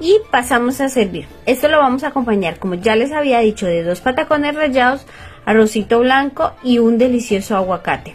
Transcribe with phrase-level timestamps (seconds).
[0.00, 1.26] y pasamos a servir.
[1.46, 5.06] Esto lo vamos a acompañar, como ya les había dicho, de dos patacones rallados,
[5.44, 8.14] arrocito blanco y un delicioso aguacate.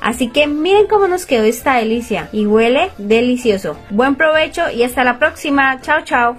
[0.00, 3.76] Así que miren cómo nos quedó esta delicia y huele delicioso.
[3.90, 5.80] Buen provecho y hasta la próxima.
[5.82, 6.36] Chao, chao.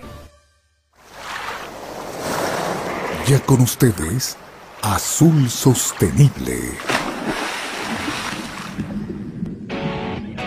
[3.28, 4.36] Ya con ustedes,
[4.82, 7.01] Azul Sostenible.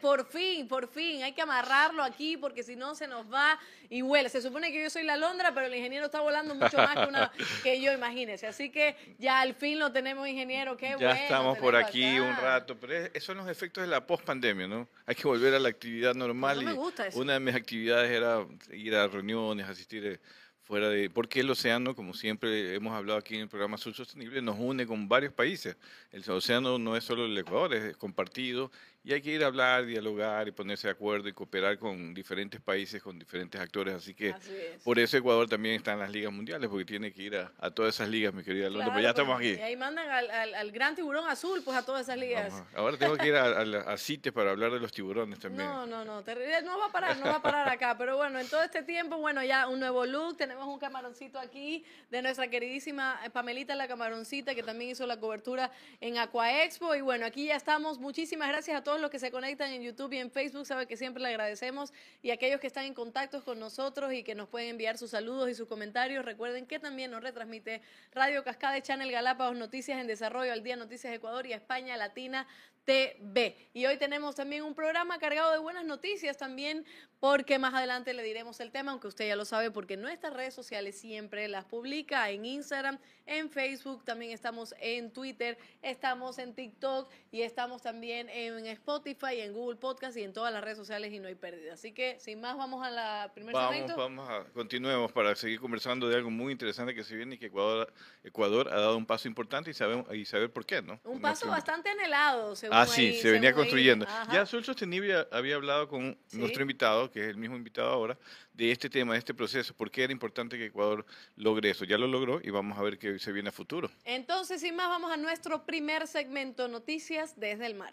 [0.00, 1.22] Por fin, por fin.
[1.22, 3.58] Hay que amarrarlo aquí porque si no se nos va
[3.90, 4.28] y huele.
[4.28, 7.06] Se supone que yo soy la Londra, pero el ingeniero está volando mucho más que,
[7.06, 8.46] una, que yo, imagínese.
[8.46, 10.76] Así que ya al fin lo tenemos, ingeniero.
[10.76, 11.12] Qué Ya bueno.
[11.14, 12.22] estamos por aquí acá.
[12.22, 14.88] un rato, pero es- esos son los efectos de la post-pandemia, ¿no?
[15.06, 16.56] Hay que volver a la actividad normal.
[16.56, 17.18] No me y gusta eso.
[17.18, 20.20] Una de mis actividades era ir a reuniones, asistir eh,
[20.62, 21.10] fuera de...
[21.10, 24.86] Porque el océano, como siempre hemos hablado aquí en el programa Sur Sostenible, nos une
[24.86, 25.76] con varios países.
[26.12, 28.70] El océano no es solo el Ecuador, es compartido
[29.04, 32.60] y hay que ir a hablar, dialogar y ponerse de acuerdo y cooperar con diferentes
[32.60, 33.94] países, con diferentes actores.
[33.94, 34.82] Así que Así es.
[34.82, 37.70] por eso Ecuador también está en las ligas mundiales, porque tiene que ir a, a
[37.70, 38.68] todas esas ligas, mi querida.
[38.68, 39.60] Pero ya Claro, estamos pues, aquí.
[39.60, 42.52] Y ahí mandan al, al- al gran tiburón azul, pues a todas esas ligas.
[42.52, 42.66] Ajá.
[42.76, 43.42] Ahora tengo que ir a,
[43.92, 45.66] a, CITES para hablar de los tiburones también.
[45.68, 48.48] No, no, no, no va a parar, no va a parar acá, pero bueno, en
[48.48, 53.18] todo este tiempo, bueno, ya un nuevo look, tenemos un camaroncito aquí de nuestra queridísima
[53.32, 57.56] Pamelita la camaroncita, que también hizo la cobertura en Aqua Expo, y bueno, aquí ya
[57.56, 60.86] estamos, muchísimas gracias a todos los que se conectan en YouTube y en Facebook, sabe
[60.86, 64.48] que siempre le agradecemos, y aquellos que están en contacto con nosotros y que nos
[64.48, 67.82] pueden enviar sus saludos y sus comentarios, recuerden que también nos retransmite
[68.12, 72.46] Radio Cascada, Channel Galápagos, Noticias en Desarrollo, al día Noticias Ecuador y España Latina
[72.84, 73.56] TV.
[73.72, 76.84] Y hoy tenemos también un programa cargado de buenas noticias también,
[77.20, 80.54] porque más adelante le diremos el tema, aunque usted ya lo sabe, porque nuestras redes
[80.54, 87.08] sociales siempre las publica en Instagram, en Facebook, también estamos en Twitter, estamos en TikTok
[87.30, 91.20] y estamos también en Spotify, en Google Podcast y en todas las redes sociales y
[91.20, 91.74] no hay pérdida.
[91.74, 93.96] Así que, sin más, vamos a la primera Vamos, segmento.
[93.96, 97.46] vamos a continuemos para seguir conversando de algo muy interesante que se viene y que
[97.46, 97.92] Ecuador,
[98.24, 101.00] Ecuador ha dado un paso importante y sabemos y saber por qué, ¿no?
[101.04, 103.54] Un paso bastante anhelado, según Ah, sí, se venía ahí.
[103.54, 104.06] construyendo.
[104.06, 104.32] Ajá.
[104.32, 106.38] Ya Azul Sostenible había hablado con Sí.
[106.38, 108.18] nuestro invitado, que es el mismo invitado ahora,
[108.54, 111.04] de este tema, de este proceso, por qué era importante que Ecuador
[111.36, 111.84] logre eso.
[111.84, 113.90] Ya lo logró y vamos a ver qué se viene a futuro.
[114.04, 117.92] Entonces, sin más, vamos a nuestro primer segmento, Noticias desde el Mar.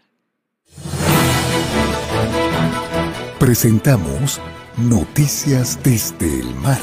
[3.39, 4.39] Presentamos
[4.77, 6.81] Noticias desde el mar.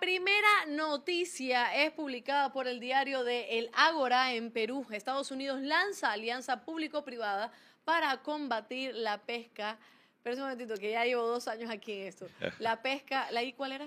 [0.00, 4.86] Primera noticia es publicada por el diario de El Ágora en Perú.
[4.90, 7.52] Estados Unidos lanza alianza público-privada
[7.84, 9.78] para combatir la pesca.
[10.22, 12.26] Pero un momentito, que ya llevo dos años aquí en esto.
[12.58, 13.86] La pesca, ¿la I cuál era?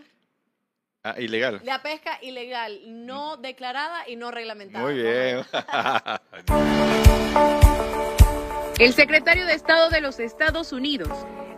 [1.03, 1.61] Ah, ilegal.
[1.63, 4.83] La pesca ilegal, no declarada y no reglamentada.
[4.83, 5.45] Muy bien.
[8.79, 11.09] El secretario de Estado de los Estados Unidos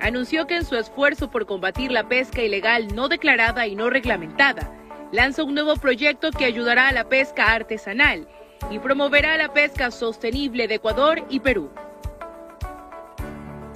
[0.02, 4.72] anunció que en su esfuerzo por combatir la pesca ilegal no declarada y no reglamentada,
[5.12, 8.28] lanza un nuevo proyecto que ayudará a la pesca artesanal
[8.70, 11.72] y promoverá la pesca sostenible de Ecuador y Perú.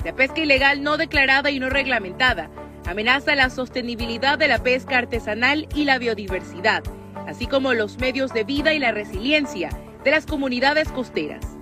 [0.04, 2.50] La pesca ilegal no declarada y no reglamentada
[2.86, 6.84] amenaza la sostenibilidad de la pesca artesanal y la biodiversidad,
[7.28, 9.70] así como los medios de vida y la resiliencia
[10.04, 11.58] de las comunidades costeras.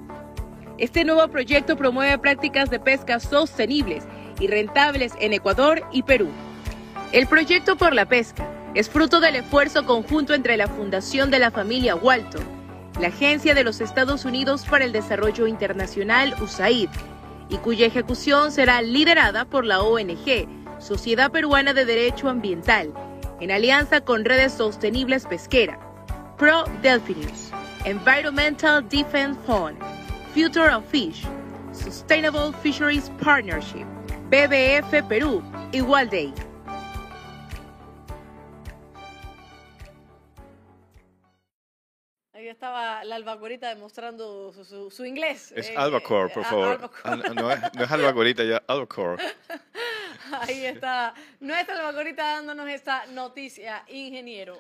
[0.80, 4.08] Este nuevo proyecto promueve prácticas de pesca sostenibles
[4.42, 6.28] y rentables en Ecuador y Perú.
[7.14, 11.52] El proyecto por la pesca es fruto del esfuerzo conjunto entre la Fundación de la
[11.52, 12.44] Familia Walton,
[13.00, 16.90] la Agencia de los Estados Unidos para el Desarrollo Internacional USAID,
[17.50, 20.48] y cuya ejecución será liderada por la ONG
[20.80, 22.94] Sociedad Peruana de Derecho Ambiental,
[23.40, 25.80] en alianza con Redes Sostenibles Pesquera,
[26.38, 27.52] Pro Delphinius,
[27.86, 29.78] Environmental Defense Fund,
[30.34, 31.26] Future of Fish,
[31.74, 33.86] Sustainable Fisheries Partnership,
[34.32, 35.44] BBF Perú
[35.74, 36.34] y Day.
[42.34, 45.52] Ahí estaba la albacorita demostrando su, su- su inglés.
[45.56, 46.68] Es Eh, albacore, eh, por a- favor.
[46.70, 47.02] albacore.
[47.04, 49.22] Ah, no, no es, no es albacorita, ya albacore.
[50.50, 54.58] Ahí está nuestra albacorita dándonos esta noticia, ingeniero.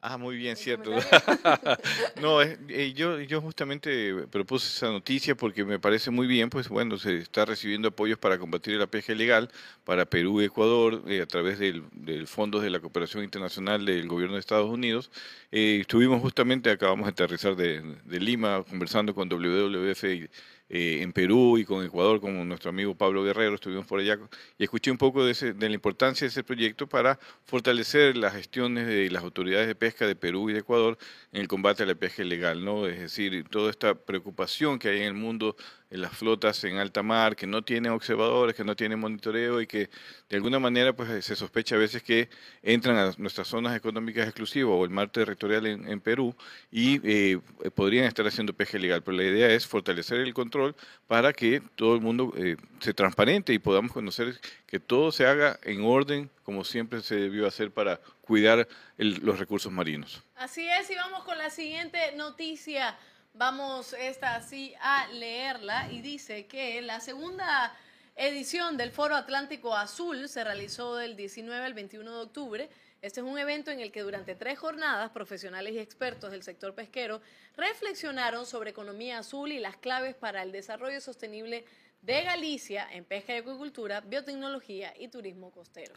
[0.00, 0.92] Ah, muy bien, cierto.
[2.22, 6.98] No, eh, yo, yo justamente propuse esa noticia porque me parece muy bien, pues bueno,
[6.98, 9.50] se está recibiendo apoyos para combatir la pesca ilegal
[9.84, 14.06] para Perú y Ecuador eh, a través del, del Fondos de la Cooperación Internacional del
[14.08, 15.10] Gobierno de Estados Unidos.
[15.50, 20.28] Eh, estuvimos justamente, acabamos de aterrizar de, de Lima conversando con WWF y,
[20.70, 24.18] eh, en Perú y con Ecuador, con nuestro amigo Pablo Guerrero, estuvimos por allá
[24.58, 28.34] y escuché un poco de, ese- de la importancia de ese proyecto para fortalecer las
[28.34, 30.98] gestiones de las autoridades de pesca de Perú y de Ecuador
[31.32, 32.86] en el combate a la pesca ilegal, ¿no?
[32.86, 35.56] Es decir, toda esta preocupación que hay en el mundo
[35.90, 39.66] en las flotas en alta mar, que no tienen observadores, que no tienen monitoreo y
[39.66, 39.88] que
[40.28, 42.28] de alguna manera pues se sospecha a veces que
[42.62, 46.34] entran a nuestras zonas económicas exclusivas o el mar territorial en, en Perú
[46.70, 47.38] y eh,
[47.74, 49.02] podrían estar haciendo pesca ilegal.
[49.02, 50.76] Pero la idea es fortalecer el control
[51.06, 55.58] para que todo el mundo eh, se transparente y podamos conocer que todo se haga
[55.62, 58.68] en orden como siempre se debió hacer para cuidar
[58.98, 60.22] el- los recursos marinos.
[60.36, 62.96] Así es, y vamos con la siguiente noticia.
[63.34, 67.76] Vamos esta así a leerla y dice que la segunda
[68.16, 72.70] edición del Foro Atlántico Azul se realizó del 19 al 21 de octubre.
[73.00, 76.74] Este es un evento en el que durante tres jornadas profesionales y expertos del sector
[76.74, 77.20] pesquero
[77.56, 81.64] reflexionaron sobre economía azul y las claves para el desarrollo sostenible
[82.02, 85.94] de Galicia en pesca y acuicultura, biotecnología y turismo costero.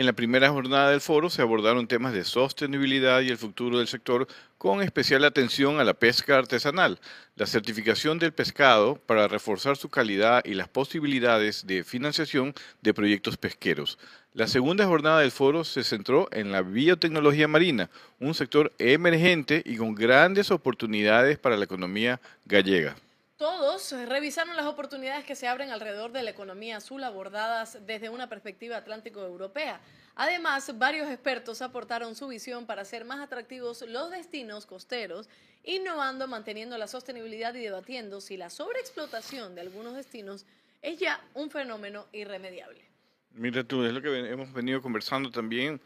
[0.00, 3.88] En la primera jornada del foro se abordaron temas de sostenibilidad y el futuro del
[3.88, 7.00] sector con especial atención a la pesca artesanal,
[7.34, 13.36] la certificación del pescado para reforzar su calidad y las posibilidades de financiación de proyectos
[13.38, 13.98] pesqueros.
[14.34, 17.90] La segunda jornada del foro se centró en la biotecnología marina,
[18.20, 22.94] un sector emergente y con grandes oportunidades para la economía gallega.
[23.38, 28.28] Todos revisaron las oportunidades que se abren alrededor de la economía azul abordadas desde una
[28.28, 29.80] perspectiva atlántico-europea.
[30.16, 35.28] Además, varios expertos aportaron su visión para hacer más atractivos los destinos costeros,
[35.62, 40.44] innovando, manteniendo la sostenibilidad y debatiendo si la sobreexplotación de algunos destinos
[40.82, 42.84] es ya un fenómeno irremediable.
[43.30, 45.80] Mira tú, es lo que hemos venido conversando también,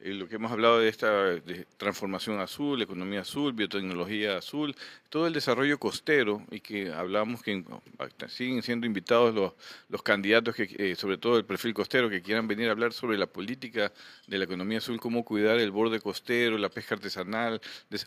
[0.00, 4.76] lo que hemos hablado de esta de transformación azul, economía azul, biotecnología azul,
[5.08, 7.64] todo el desarrollo costero y que hablamos que
[7.98, 9.54] ah, siguen siendo invitados los,
[9.88, 13.16] los candidatos, que, eh, sobre todo el perfil costero, que quieran venir a hablar sobre
[13.16, 13.90] la política
[14.26, 17.62] de la economía azul, cómo cuidar el borde costero, la pesca artesanal,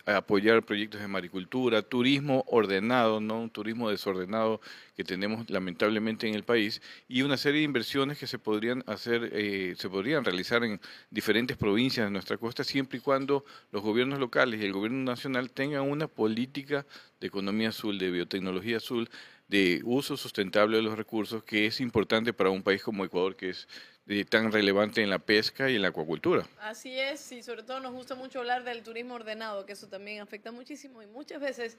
[0.06, 4.62] apoyar proyectos de maricultura, turismo ordenado, no un turismo desordenado
[4.95, 9.31] que tenemos lamentablemente en el país y una serie de inversiones que se podrían hacer,
[9.33, 14.19] eh, se podrían realizar en diferentes provincias de nuestra costa siempre y cuando los gobiernos
[14.19, 16.85] locales y el gobierno nacional tengan una política
[17.21, 19.09] de economía azul, de biotecnología azul,
[19.47, 23.51] de uso sustentable de los recursos que es importante para un país como Ecuador que
[23.51, 23.67] es
[24.07, 26.45] eh, tan relevante en la pesca y en la acuacultura.
[26.59, 30.21] Así es, y sobre todo nos gusta mucho hablar del turismo ordenado, que eso también
[30.21, 31.77] afecta muchísimo y muchas veces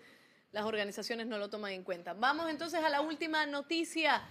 [0.51, 2.15] las organizaciones no lo toman en cuenta.
[2.15, 4.23] Vamos entonces a la última noticia.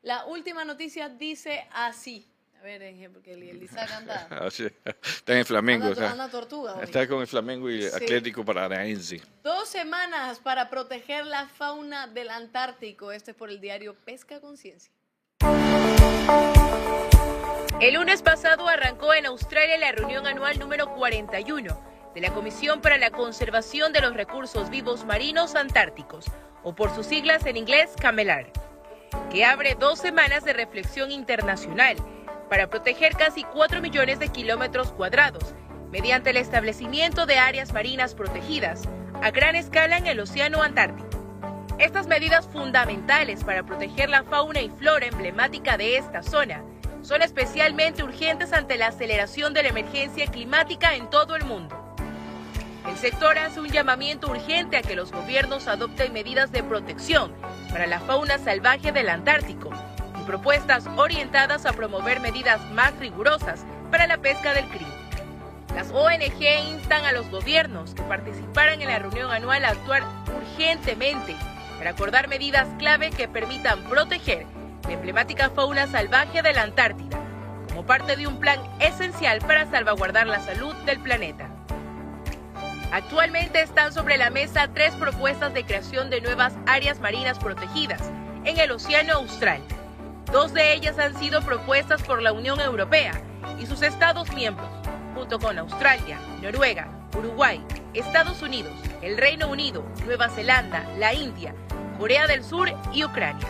[0.00, 2.26] La última noticia dice así.
[2.58, 6.28] A ver, Enge, porque el Elisac anda, Así, Está en el Flamengo, anda, está, anda
[6.28, 6.84] tortuga hoy.
[6.84, 7.88] está con el Flamengo y Sí.
[7.94, 9.20] Atlético Paranaense.
[9.44, 13.12] Dos semanas para proteger la fauna del Antártico.
[13.12, 14.92] Este es por el diario Pesca Conciencia.
[17.80, 22.98] El lunes pasado arrancó en Australia la reunión anual número 41 de la Comisión para
[22.98, 26.26] la Conservación de los Recursos Vivos Marinos Antárticos,
[26.64, 28.50] o por sus siglas en inglés CAMELAR,
[29.30, 31.96] que abre dos semanas de reflexión internacional
[32.48, 35.54] para proteger casi 4 millones de kilómetros cuadrados
[35.90, 38.82] mediante el establecimiento de áreas marinas protegidas
[39.22, 41.08] a gran escala en el Océano Antártico.
[41.78, 46.64] Estas medidas fundamentales para proteger la fauna y flora emblemática de esta zona
[47.02, 51.76] son especialmente urgentes ante la aceleración de la emergencia climática en todo el mundo.
[52.88, 57.32] El sector hace un llamamiento urgente a que los gobiernos adopten medidas de protección
[57.70, 59.67] para la fauna salvaje del Antártico
[60.28, 64.86] propuestas orientadas a promover medidas más rigurosas para la pesca del krill.
[65.74, 70.02] Las ONG instan a los gobiernos que participaran en la reunión anual a actuar
[70.36, 71.34] urgentemente
[71.78, 74.44] para acordar medidas clave que permitan proteger
[74.84, 77.18] la emblemática fauna salvaje de la Antártida,
[77.70, 81.48] como parte de un plan esencial para salvaguardar la salud del planeta.
[82.92, 88.02] Actualmente están sobre la mesa tres propuestas de creación de nuevas áreas marinas protegidas
[88.44, 89.62] en el Océano Austral.
[90.32, 93.18] Dos de ellas han sido propuestas por la Unión Europea
[93.58, 94.68] y sus Estados miembros,
[95.14, 101.54] junto con Australia, Noruega, Uruguay, Estados Unidos, el Reino Unido, Nueva Zelanda, la India,
[101.98, 103.48] Corea del Sur y Ucrania.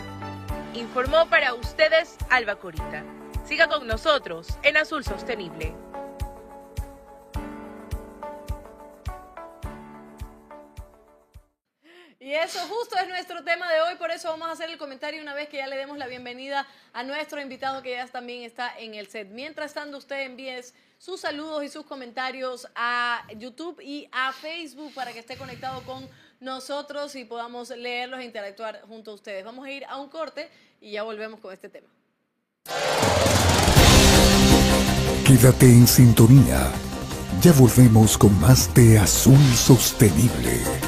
[0.74, 3.02] Informó para ustedes Alba Corita.
[3.44, 5.74] Siga con nosotros en Azul Sostenible.
[12.20, 15.22] Y eso justo es nuestro tema de hoy, por eso vamos a hacer el comentario
[15.22, 18.76] una vez que ya le demos la bienvenida a nuestro invitado que ya también está
[18.76, 19.28] en el set.
[19.30, 20.60] Mientras tanto, usted envíe
[20.98, 26.08] sus saludos y sus comentarios a YouTube y a Facebook para que esté conectado con
[26.40, 29.44] nosotros y podamos leerlos e interactuar junto a ustedes.
[29.44, 31.88] Vamos a ir a un corte y ya volvemos con este tema.
[35.24, 36.72] Quédate en sintonía.
[37.40, 40.87] Ya volvemos con más de Azul Sostenible.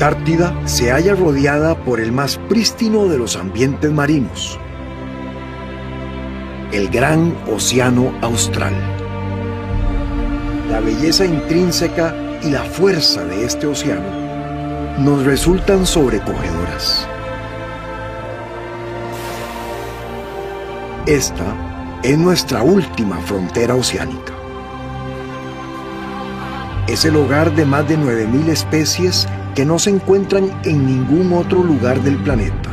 [0.00, 4.56] Antártida se halla rodeada por el más prístino de los ambientes marinos,
[6.70, 8.72] el Gran Océano Austral.
[10.70, 12.14] La belleza intrínseca
[12.44, 17.04] y la fuerza de este océano nos resultan sobrecogedoras.
[21.06, 24.32] Esta es nuestra última frontera oceánica.
[26.86, 29.26] Es el hogar de más de 9.000 especies
[29.58, 32.70] que no se encuentran en ningún otro lugar del planeta.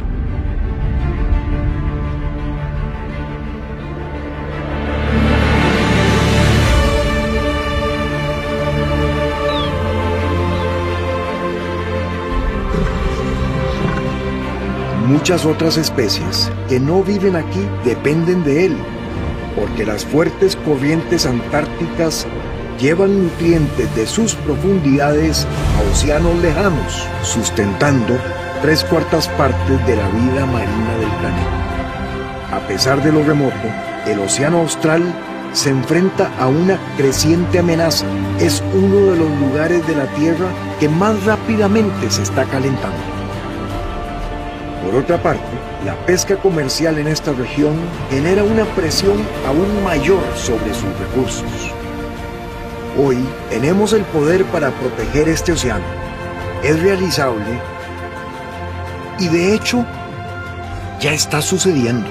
[15.08, 18.78] Muchas otras especies que no viven aquí dependen de él,
[19.56, 22.28] porque las fuertes corrientes antárticas
[22.80, 28.18] llevan nutrientes de sus profundidades a océanos lejanos, sustentando
[28.62, 32.56] tres cuartas partes de la vida marina del planeta.
[32.56, 33.68] A pesar de lo remoto,
[34.06, 35.04] el océano austral
[35.54, 38.06] se enfrenta a una creciente amenaza.
[38.40, 40.48] Es uno de los lugares de la Tierra
[40.80, 42.98] que más rápidamente se está calentando.
[44.84, 45.42] Por otra parte,
[45.86, 47.76] la pesca comercial en esta región
[48.10, 49.18] genera una presión
[49.48, 51.74] aún mayor sobre sus recursos.
[52.98, 53.18] Hoy
[53.50, 55.84] tenemos el poder para proteger este océano.
[56.64, 57.60] Es realizable
[59.20, 59.86] y de hecho
[61.02, 62.08] ya está sucediendo.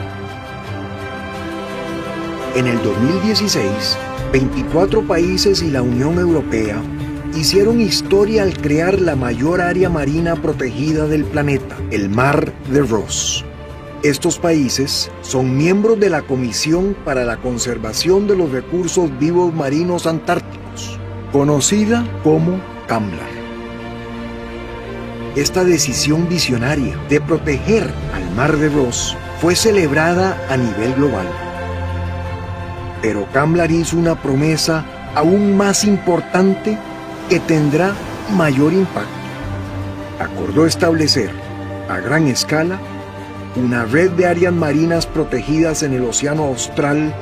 [2.54, 3.96] En el 2016,
[4.30, 6.76] 24 países y la Unión Europea
[7.34, 13.44] hicieron historia al crear la mayor área marina protegida del planeta, el Mar de Ross.
[14.02, 20.06] Estos países son miembros de la Comisión para la Conservación de los Recursos Vivos Marinos
[20.06, 20.63] Antárticos,
[21.34, 23.28] conocida como CAMLAR.
[25.34, 31.26] Esta decisión visionaria de proteger al Mar de Ross fue celebrada a nivel global.
[33.02, 34.84] Pero CAMLAR hizo una promesa
[35.16, 36.78] aún más importante
[37.28, 37.94] que tendrá
[38.36, 39.10] mayor impacto.
[40.20, 41.30] Acordó establecer
[41.88, 42.78] a gran escala
[43.56, 47.12] una red de áreas marinas protegidas en el Océano Austral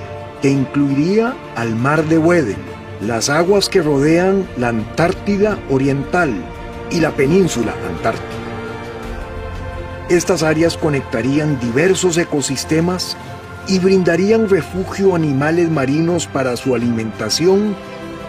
[0.42, 2.72] que incluiría al Mar de Weddell,
[3.06, 6.32] las aguas que rodean la Antártida Oriental
[6.90, 8.26] y la península Antártica.
[10.09, 13.16] Estas áreas conectarían diversos ecosistemas
[13.66, 17.75] y brindarían refugio a animales marinos para su alimentación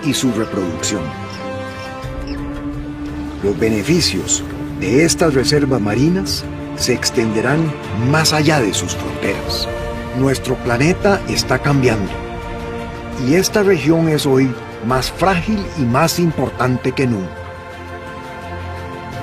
[0.04, 1.02] y su reproducción.
[3.44, 4.44] Los beneficios
[4.80, 6.44] de estas reservas marinas
[6.78, 7.72] se extenderán
[8.10, 9.68] más allá de sus fronteras.
[10.18, 12.12] Nuestro planeta está cambiando
[13.28, 14.54] y esta región es hoy
[14.86, 17.32] más frágil y más importante que nunca.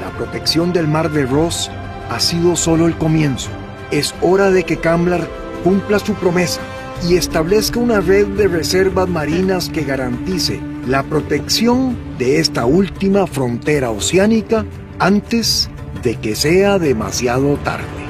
[0.00, 1.70] La protección del mar de Ross
[2.10, 3.50] ha sido solo el comienzo.
[3.90, 5.26] Es hora de que Kamblar
[5.64, 6.60] cumpla su promesa
[7.08, 13.90] y establezca una red de reservas marinas que garantice la protección de esta última frontera
[13.90, 14.64] oceánica
[14.98, 15.70] antes
[16.02, 18.09] de que sea demasiado tarde.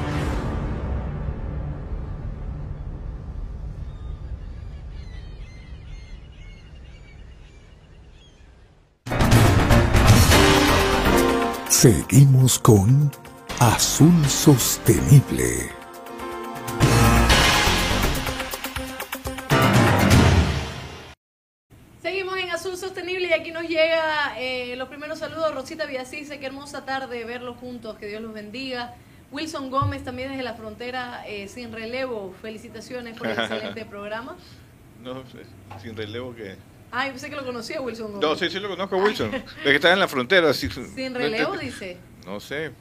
[11.81, 13.09] Seguimos con
[13.59, 15.71] Azul Sostenible.
[22.03, 25.55] Seguimos en Azul Sostenible y aquí nos llega eh, los primeros saludos.
[25.55, 28.93] Rosita Villasís, qué hermosa tarde verlos juntos, que Dios los bendiga.
[29.31, 32.35] Wilson Gómez también desde la frontera eh, sin relevo.
[32.43, 34.37] Felicitaciones por el excelente programa.
[35.01, 35.23] No,
[35.81, 36.57] sin relevo que...
[36.91, 38.21] Ah, yo pensé que lo conocía Wilson Gómez.
[38.21, 39.33] No, sí, sí lo conozco Wilson.
[39.33, 40.53] Es que está en la frontera.
[40.53, 41.97] Sí, sin no relevo, dice.
[42.25, 42.71] No sé,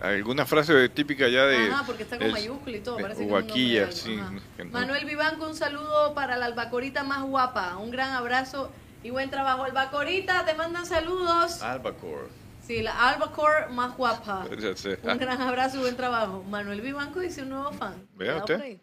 [0.00, 1.68] alguna frase típica ya de...
[1.68, 2.98] Ajá, porque está con mayúscula y todo.
[2.98, 4.18] Parece que sí.
[4.20, 4.32] Ajá.
[4.56, 7.76] que no- Manuel Vivanco, un saludo para la albacorita más guapa.
[7.76, 8.70] Un gran abrazo
[9.02, 9.64] y buen trabajo.
[9.64, 11.62] Albacorita, te mandan saludos.
[11.62, 12.28] Albacore.
[12.66, 14.46] Sí, la albacor más guapa.
[14.50, 16.42] Un gran abrazo y buen trabajo.
[16.48, 17.94] Manuel Vivanco dice un nuevo fan.
[18.16, 18.78] Vea usted.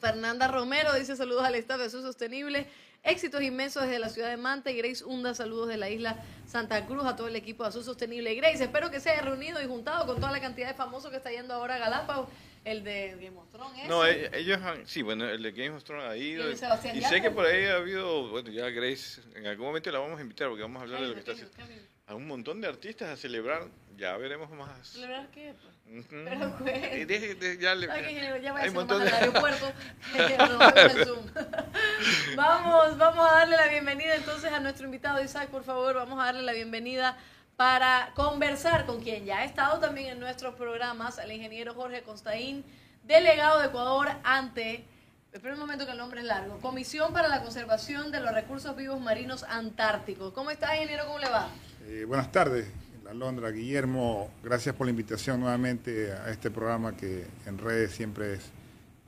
[0.00, 2.66] Fernanda Romero dice saludos al estado de sostenible.
[3.04, 4.70] Éxitos inmensos desde la ciudad de Manta.
[4.70, 7.84] Y Grace Hunda, saludos de la isla Santa Cruz a todo el equipo de Azul
[7.84, 8.34] Sostenible.
[8.34, 11.18] Grace, espero que se haya reunido y juntado con toda la cantidad de famosos que
[11.18, 12.28] está yendo ahora a Galápagos.
[12.64, 13.78] El de Game of Thrones.
[13.78, 13.88] ese.
[13.88, 16.50] No, e- ellos han, sí, bueno, el de Game of Thrones ha ido.
[16.50, 20.18] Y sé que por ahí ha habido, bueno, ya Grace, en algún momento la vamos
[20.18, 21.52] a invitar porque vamos a hablar de lo que está haciendo.
[22.06, 23.68] A un montón de artistas a celebrar,
[23.98, 24.88] ya veremos más.
[24.88, 25.52] ¿Celebrar qué?
[26.10, 27.06] Pero, pues.
[27.08, 27.86] De- ya le-
[28.42, 29.14] ya hay un montón al de...
[29.14, 29.70] aeropuerto.
[32.36, 36.26] Vamos, vamos a darle la bienvenida entonces a nuestro invitado Isaac, por favor, vamos a
[36.26, 37.16] darle la bienvenida
[37.56, 42.64] para conversar con quien ya ha estado también en nuestros programas, el ingeniero Jorge Constaín,
[43.04, 44.84] delegado de Ecuador ante,
[45.32, 48.76] espera un momento que el nombre es largo, Comisión para la Conservación de los Recursos
[48.76, 50.32] Vivos Marinos Antárticos.
[50.32, 51.06] ¿Cómo está, ingeniero?
[51.06, 51.48] ¿Cómo le va?
[51.86, 52.66] Eh, buenas tardes,
[53.08, 58.50] Alondra, Guillermo, gracias por la invitación nuevamente a este programa que en redes siempre es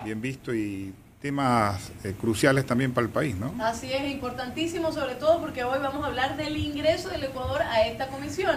[0.03, 3.53] bien visto y temas eh, cruciales también para el país, ¿no?
[3.65, 7.87] Así es, importantísimo, sobre todo porque hoy vamos a hablar del ingreso del Ecuador a
[7.87, 8.57] esta comisión.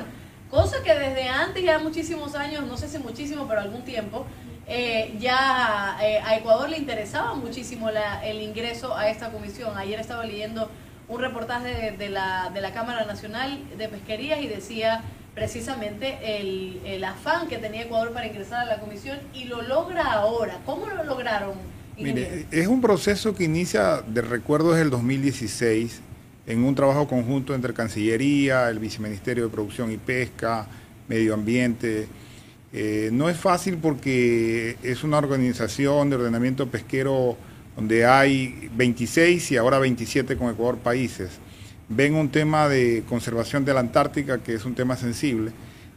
[0.50, 4.26] Cosa que desde antes, ya muchísimos años, no sé si muchísimo, pero algún tiempo,
[4.68, 9.78] eh, ya eh, a Ecuador le interesaba muchísimo el ingreso a esta comisión.
[9.78, 10.70] Ayer estaba leyendo
[11.08, 16.82] un reportaje de, de la, de la Cámara Nacional de Pesquerías y decía precisamente el,
[16.84, 20.60] el afán que tenía Ecuador para ingresar a la comisión y lo logra ahora.
[20.66, 21.54] ¿Cómo lo lograron?
[22.00, 26.00] Mire, es un proceso que inicia, de recuerdo, desde el 2016,
[26.48, 30.66] en un trabajo conjunto entre Cancillería, el Viceministerio de Producción y Pesca,
[31.10, 32.08] Medio Ambiente.
[32.72, 37.36] Eh, no es fácil porque es una organización de ordenamiento pesquero
[37.76, 41.32] donde hay 26 y ahora 27 con Ecuador países.
[41.90, 45.52] Ven un tema de conservación de la Antártica, que es un tema sensible.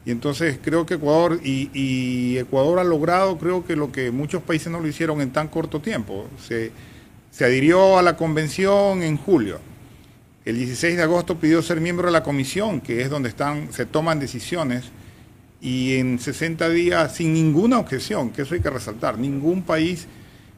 [0.04, 4.70] Y entonces creo que Ecuador y, Ecuador ha logrado, creo que lo que muchos países
[4.70, 6.26] no lo hicieron en tan corto tiempo.
[6.44, 6.72] Se,
[7.30, 9.60] se adhirió a la convención en julio.
[10.44, 13.86] El 16 de agosto pidió ser miembro de la comisión, que es donde están, se
[13.86, 14.90] toman decisiones,
[15.60, 20.08] y en 60 días, sin ninguna objeción, que eso hay que resaltar, ningún país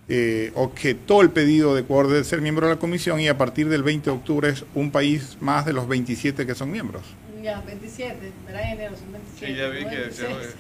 [0.09, 3.68] eh, objetó el pedido de Ecuador de ser miembro de la comisión y a partir
[3.68, 7.02] del 20 de octubre es un país más de los 27 que son miembros.
[7.44, 8.96] Ya, 27, ¿verdad, ingeniero?
[8.96, 9.46] Son 27.
[9.46, 9.96] Sí, ya vi que...
[10.00, 10.57] 26.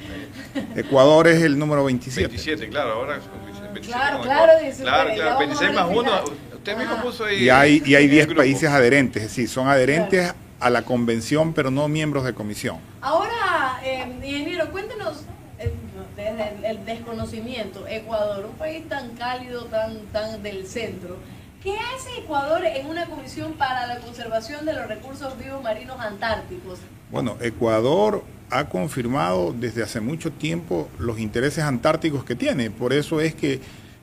[0.84, 2.28] Ecuador es el número 27.
[2.28, 6.24] 27, claro, ahora son 27 Claro, claro, dice Claro, claro, vamos a 26 más verificar.
[6.24, 6.56] 1.
[6.56, 7.44] Usted mismo puso ahí...
[7.44, 8.40] Y hay, y hay el 10 grupo.
[8.42, 12.76] países adherentes, es decir, son adherentes a la convención, pero no miembros de comisión.
[13.00, 15.22] Ahora, eh, ingeniero, cuéntenos
[15.58, 15.72] eh,
[16.16, 21.16] desde el, el desconocimiento, Ecuador, un país tan cálido, tan, tan del centro.
[21.64, 26.78] ¿Qué hace Ecuador en una comisión para la conservación de los recursos vivos marinos antárticos?
[27.10, 32.70] Bueno, Ecuador ha confirmado desde hace mucho tiempo los intereses antárticos que tiene.
[32.70, 33.62] Por eso es que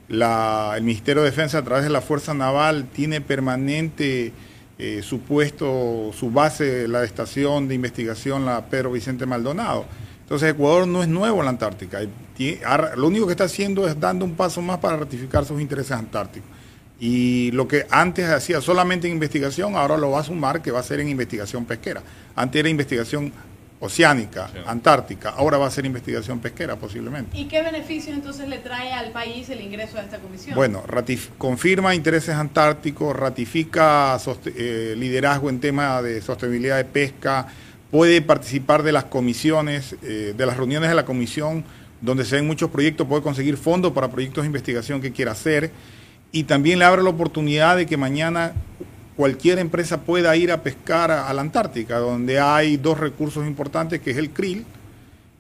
[0.10, 4.34] el Ministerio de Defensa a través de la Fuerza Naval tiene permanente
[4.80, 9.86] eh, su puesto, su base, la estación de investigación, la Pedro Vicente Maldonado.
[10.24, 12.00] Entonces Ecuador no es nuevo en la Antártica.
[12.96, 16.50] Lo único que está haciendo es dando un paso más para ratificar sus intereses antárticos.
[17.04, 20.80] Y lo que antes hacía solamente en investigación, ahora lo va a sumar que va
[20.80, 22.04] a ser en investigación pesquera.
[22.36, 23.34] Antes era investigación
[23.80, 24.60] oceánica, Sí.
[24.68, 27.36] antártica, ahora va a ser investigación pesquera posiblemente.
[27.36, 30.54] ¿Y qué beneficios entonces le trae al país el ingreso a esta comisión?
[30.56, 34.20] Bueno, ratif- confirma intereses antárticos, ratifica
[34.56, 37.48] eh, liderazgo en tema de sostenibilidad de pesca,
[37.90, 41.64] puede participar de las comisiones, eh, de las reuniones de la comisión,
[42.02, 45.72] donde se ven muchos proyectos, puede conseguir fondos para proyectos de investigación que quiera hacer,
[46.32, 48.54] y también le abre la oportunidad de que mañana
[49.16, 54.02] cualquier empresa pueda ir a pescar a, a la Antártica, donde hay dos recursos importantes,
[54.02, 54.66] que es el krill,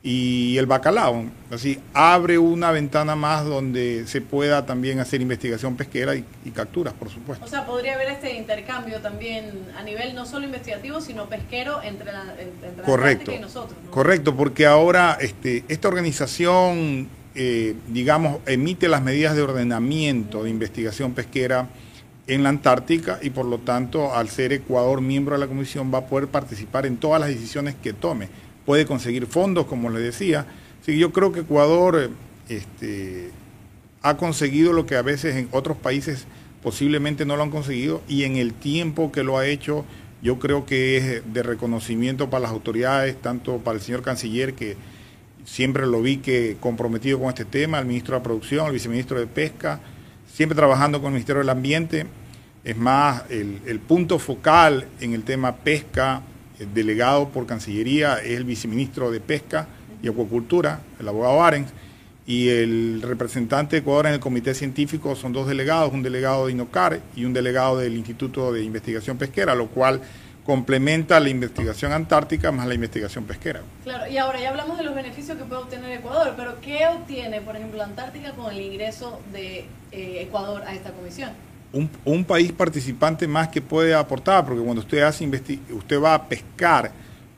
[0.04, 1.25] y el bacalao.
[1.51, 6.93] Así abre una ventana más donde se pueda también hacer investigación pesquera y, y capturas,
[6.93, 7.45] por supuesto.
[7.45, 12.12] O sea, podría haber este intercambio también a nivel no solo investigativo, sino pesquero entre
[12.12, 13.77] la, entre la Correcto, Antártica y nosotros.
[13.84, 13.91] ¿no?
[13.91, 21.13] correcto, porque ahora este, esta organización, eh, digamos, emite las medidas de ordenamiento de investigación
[21.13, 21.70] pesquera
[22.28, 26.00] en la Antártica y por lo tanto, al ser Ecuador miembro de la comisión, va
[26.00, 28.30] a poder participar en todas las decisiones que tome.
[28.65, 30.46] Puede conseguir fondos, como les decía,
[30.82, 32.10] Sí, yo creo que Ecuador
[32.50, 33.30] este,
[34.02, 36.26] ha conseguido lo que a veces en otros países
[36.63, 39.86] posiblemente no lo han conseguido y en el tiempo que lo ha hecho
[40.24, 44.76] yo creo que es de reconocimiento para las autoridades, tanto para el señor canciller que
[45.45, 49.27] siempre lo vi que comprometido con este tema, el ministro de Producción, el viceministro de
[49.27, 49.80] Pesca,
[50.32, 52.06] siempre trabajando con el Ministerio del Ambiente.
[52.63, 56.21] Es más, el, punto focal en el tema pesca,
[56.60, 59.67] el delegado por Cancillería, es el viceministro de Pesca
[60.04, 61.69] y Acuacultura, el abogado Arens,
[62.27, 66.51] y el representante de Ecuador en el comité científico son dos delegados, un delegado de
[66.51, 70.01] INOCAR y un delegado del Instituto de Investigación Pesquera, lo cual
[70.51, 73.61] complementa la investigación antártica más la investigación pesquera.
[73.85, 77.39] Claro, y ahora ya hablamos de los beneficios que puede obtener Ecuador, pero ¿qué obtiene,
[77.39, 79.59] por ejemplo, Antártica con el ingreso de
[79.93, 81.29] eh, Ecuador a esta comisión?
[81.71, 86.27] Un, un, país participante más que puede aportar, porque cuando usted hace usted va a
[86.27, 86.91] pescar,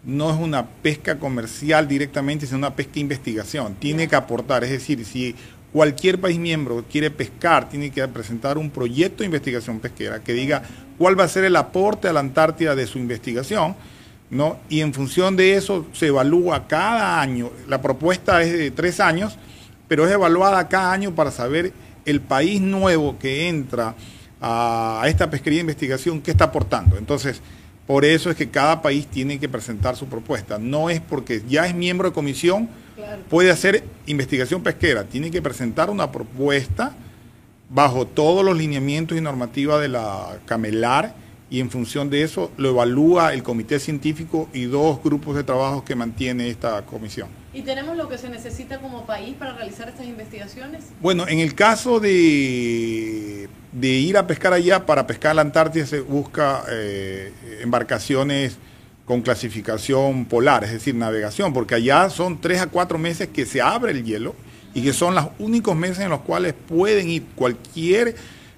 [0.04, 3.76] no es una pesca comercial directamente, sino una pesca investigación.
[3.76, 5.36] Tiene que aportar, es decir, si
[5.74, 10.62] cualquier país miembro quiere pescar, tiene que presentar un proyecto de investigación pesquera que diga
[10.98, 13.76] cuál va a ser el aporte a la Antártida de su investigación,
[14.30, 14.60] ¿no?
[14.70, 17.50] Y en función de eso se evalúa cada año.
[17.68, 19.38] La propuesta es de tres años,
[19.88, 21.74] pero es evaluada cada año para saber
[22.06, 23.96] el país nuevo que entra
[24.40, 26.98] a esta pesquería de investigación qué está aportando.
[26.98, 27.42] Entonces,
[27.88, 30.58] por eso es que cada país tiene que presentar su propuesta.
[30.58, 32.70] No es porque ya es miembro de comisión,
[33.30, 35.04] puede hacer investigación pesquera.
[35.04, 36.96] Tiene que presentar una propuesta
[37.70, 41.16] bajo todos los lineamientos y normativas de la Camelar
[41.50, 45.84] y en función de eso lo evalúa el comité científico y dos grupos de trabajo
[45.84, 47.43] que mantiene esta comisión.
[47.54, 50.86] ¿Y tenemos lo que se necesita como país para realizar estas investigaciones?
[51.00, 56.00] Bueno, en el caso de, de ir a pescar allá, para pescar la Antártida se
[56.00, 58.58] busca eh, embarcaciones
[59.06, 63.62] con clasificación polar, es decir, navegación, porque allá son tres a cuatro meses que se
[63.62, 64.34] abre el hielo
[64.74, 68.16] y que son los únicos meses en los cuales pueden ir cualquier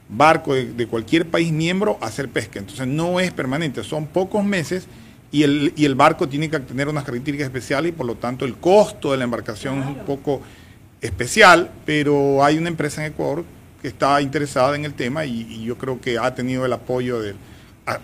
[0.07, 2.59] barco de, cualquier país miembro a hacer pesca.
[2.59, 4.87] Entonces no es permanente, son pocos meses
[5.35, 8.45] y el, y el barco tiene que tener unas características especiales y por lo tanto
[8.45, 10.41] el costo de la embarcación es un poco
[11.01, 13.43] especial, pero hay una empresa en Ecuador
[13.81, 17.35] que está interesada en el tema y, yo creo que ha tenido el apoyo de...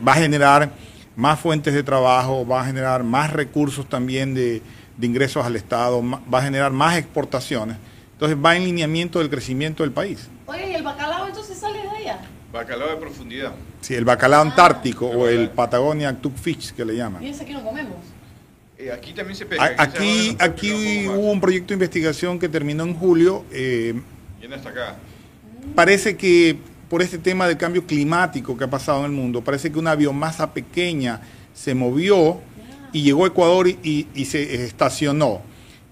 [0.06, 0.74] Va a generar
[1.16, 4.62] más fuentes de trabajo, va a generar más recursos también de,
[4.98, 7.78] de ingresos al Estado, va a generar más exportaciones.
[8.12, 10.28] Entonces va en lineamiento del crecimiento del país.
[10.48, 12.20] Oye, ¿y el bacalao entonces sale de allá?
[12.52, 13.54] Bacalao de profundidad.
[13.80, 17.24] Sí, el bacalao antártico o el Patagonia Fish que le llaman.
[17.24, 17.96] ¿Y ese aquí no comemos?
[18.78, 19.76] Eh, aquí también se pesca.
[19.78, 23.46] Aquí, aquí, hubo un proyecto de investigación que terminó en julio.
[23.52, 23.94] Eh,
[24.40, 24.96] ¿Viene hasta acá?
[25.76, 26.58] Parece que
[26.90, 29.96] por este tema del cambio climático que ha pasado en el mundo, parece que una
[29.96, 31.22] biomasa pequeña
[31.54, 32.42] se movió
[32.92, 35.42] y llegó a Ecuador y, y se estacionó.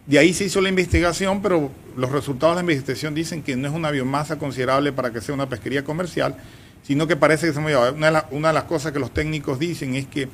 [0.06, 3.68] De ahí se hizo la investigación, pero los resultados de la investigación dicen que no
[3.68, 6.36] es una biomasa considerable para que sea una pesquería comercial,
[6.82, 9.60] sino que parece que se me una, de una de las cosas que los técnicos
[9.60, 10.30] dicen es que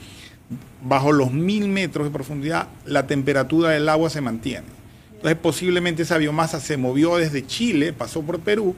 [0.84, 4.67] bajo los mil metros de profundidad la temperatura del agua se mantiene.
[5.15, 8.75] Entonces posiblemente esa biomasa se movió desde Chile, pasó por Perú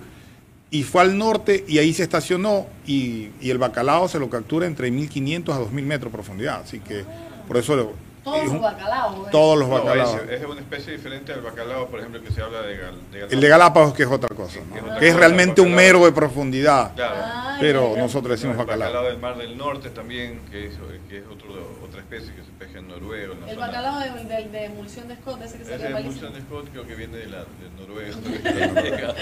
[0.71, 4.65] y fue al norte y ahí se estacionó y, y el bacalao se lo captura
[4.65, 6.61] entre 1500 a 2000 metros de profundidad.
[6.61, 7.03] Así que
[7.47, 7.93] por eso
[8.27, 9.31] todos los bacalaos.
[9.31, 10.21] Todos los bacalaos.
[10.29, 13.33] es, una especie diferente al bacalao, por ejemplo, que se habla de, Galápagos.
[13.33, 14.59] El de Galápagos que es otra cosa,
[14.99, 16.93] que, es, realmente un mero de profundidad.
[16.95, 17.57] Claro.
[17.59, 18.89] pero nosotros decimos bacalao.
[18.89, 20.73] El bacalao del Mar del Norte también, que es,
[21.09, 21.47] que es otro,
[21.83, 23.33] otra especie que se pesca en Noruega.
[23.47, 25.99] el bacalao de, de, emulsión de Scott, ese que se llama.
[25.99, 29.15] emulsión de Scott creo que viene de, la, de Noruega.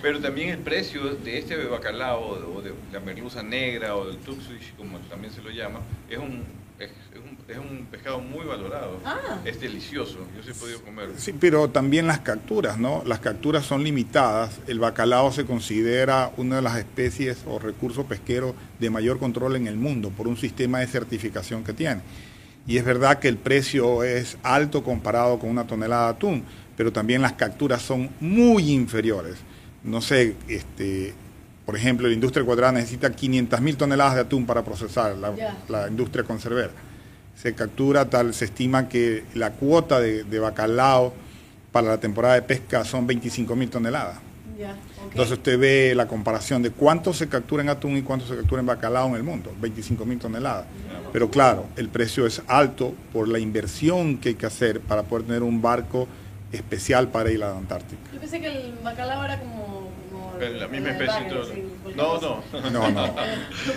[0.00, 4.74] pero también el precio de este bacalao, o de la merluza negra, o del tuxfish,
[4.76, 6.90] como también se lo llama, es un es
[7.24, 7.31] un
[7.90, 8.98] pescado muy valorado.
[9.04, 9.38] Ah.
[9.44, 10.18] Es delicioso.
[10.36, 11.10] Yo sí he podido comer.
[11.16, 13.02] Sí, pero también las capturas, ¿no?
[13.06, 14.60] Las capturas son limitadas.
[14.66, 19.66] El bacalao se considera una de las especies o recursos pesqueros de mayor control en
[19.66, 22.00] el mundo por un sistema de certificación que tiene.
[22.66, 26.44] Y es verdad que el precio es alto comparado con una tonelada de atún,
[26.76, 29.36] pero también las capturas son muy inferiores.
[29.82, 31.12] No sé, este,
[31.66, 35.34] por ejemplo, la industria ecuatoriana necesita 500 mil toneladas de atún para procesar la,
[35.68, 36.70] la industria conservera
[37.42, 41.12] se captura tal, se estima que la cuota de, bacalao
[41.72, 44.18] para la temporada de pesca son 25 mil toneladas.
[45.02, 48.60] Entonces usted ve la comparación de cuánto se captura en atún y cuánto se captura
[48.60, 50.66] en bacalao en el mundo, 25 mil toneladas.
[51.12, 55.26] Pero claro, el precio es alto por la inversión que hay que hacer para poder
[55.26, 56.06] tener un barco
[56.52, 58.02] especial para ir a la Antártica.
[58.12, 59.90] Yo pensé que el bacalao era como...
[60.38, 61.64] la misma especie.
[61.96, 62.70] no, no.
[62.70, 63.14] No, no.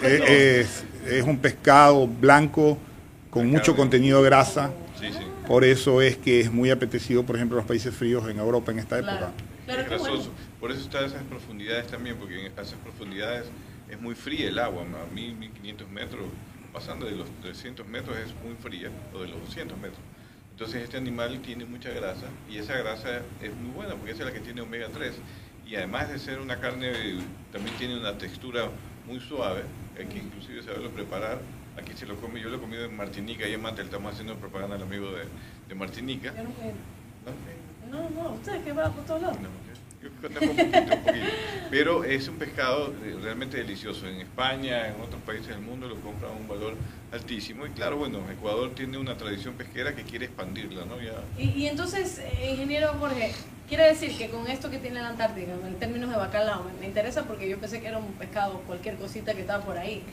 [0.03, 2.77] es, es un pescado blanco
[3.35, 4.71] con mucho contenido de grasa.
[5.45, 8.79] Por eso es que es muy apetecido, por ejemplo, los países fríos en Europa en
[8.79, 9.27] esta Claro.
[9.27, 9.31] época.
[9.65, 10.13] Claro, es qué bueno.
[10.13, 10.31] grasoso.
[10.61, 13.43] Por eso está a esas profundidades también, porque en esas profundidades
[13.89, 14.83] es muy fría el agua.
[14.83, 16.23] A 1000, 1500 metros,
[16.71, 19.99] pasando de los 300 metros es muy fría, o de los 200 metros.
[20.51, 24.27] Entonces este animal tiene mucha grasa y esa grasa es muy buena porque esa es
[24.27, 25.11] la que tiene omega 3.
[25.67, 26.93] Y además de ser una carne,
[27.51, 28.69] también tiene una textura
[29.05, 29.63] muy suave,
[29.99, 31.39] hay que inclusive saberlo preparar.
[31.77, 34.35] Aquí se lo come, yo lo he comido en Martinica y en Manta, estamos haciendo
[34.35, 35.25] propaganda al amigo de,
[35.67, 36.33] de Martinica.
[36.35, 36.61] Yo nunca.
[37.91, 37.99] ¿no?
[37.99, 39.37] No, no, ustedes que van por todos lados.
[39.41, 39.49] No,
[40.01, 41.25] yo un poquito, un poquito.
[41.69, 44.07] Pero es un pescado eh, realmente delicioso.
[44.07, 46.75] En España, en otros países del mundo lo compran a un valor
[47.15, 47.65] altísimo.
[47.65, 51.01] Y claro, bueno, Ecuador tiene una tradición pesquera que quiere expandirla, ¿no?
[51.01, 53.33] Ya, Y, y entonces, eh, ingeniero Jorge,
[53.67, 57.23] quiere decir que con esto que tiene la Antártica, en términos de bacalao, me, interesa
[57.23, 60.03] porque yo pensé que era un pescado, cualquier cosita que estaba por ahí.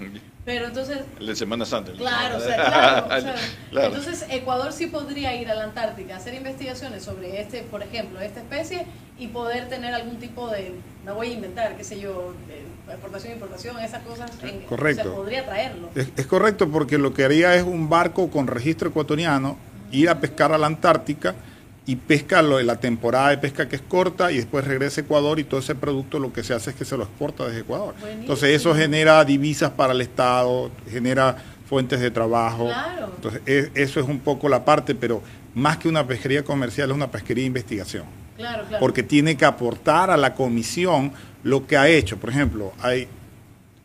[0.44, 1.92] Pero entonces, el de Semana Santa.
[1.92, 3.34] Claro, o Semana- sea, claro, o sea,
[3.70, 3.86] Claro.
[3.88, 8.40] Entonces, Ecuador sí podría ir a la Antártica, hacer investigaciones sobre este, por ejemplo, esta
[8.40, 8.86] especie
[9.18, 12.32] y poder tener algún tipo de, me voy a inventar, qué sé yo,
[12.88, 14.30] exportación, importación, esas cosas.
[14.42, 15.02] en- Correcto.
[15.04, 15.88] Se podría traerlo.
[15.94, 19.56] Es, es correcto porque lo que haría es un barco con registro ecuatoriano
[19.90, 21.34] ir a pescar a la Antártica
[21.84, 25.38] y pesca lo- la temporada de pesca que es corta y después regresa a Ecuador
[25.40, 27.94] y todo ese producto lo que se hace es que se lo exporta desde Ecuador.
[27.98, 28.20] Buenísimo.
[28.22, 31.36] Entonces eso genera divisas para el Estado, genera
[31.68, 32.66] fuentes de trabajo.
[32.66, 33.10] Claro.
[33.16, 35.22] Entonces e- eso es un poco la parte, pero
[35.54, 38.04] más que una pesquería comercial es una pesquería de investigación
[38.36, 38.80] Claro, claro.
[38.80, 42.16] porque tiene que aportar a la comisión lo que ha hecho.
[42.18, 43.08] Por ejemplo, hay,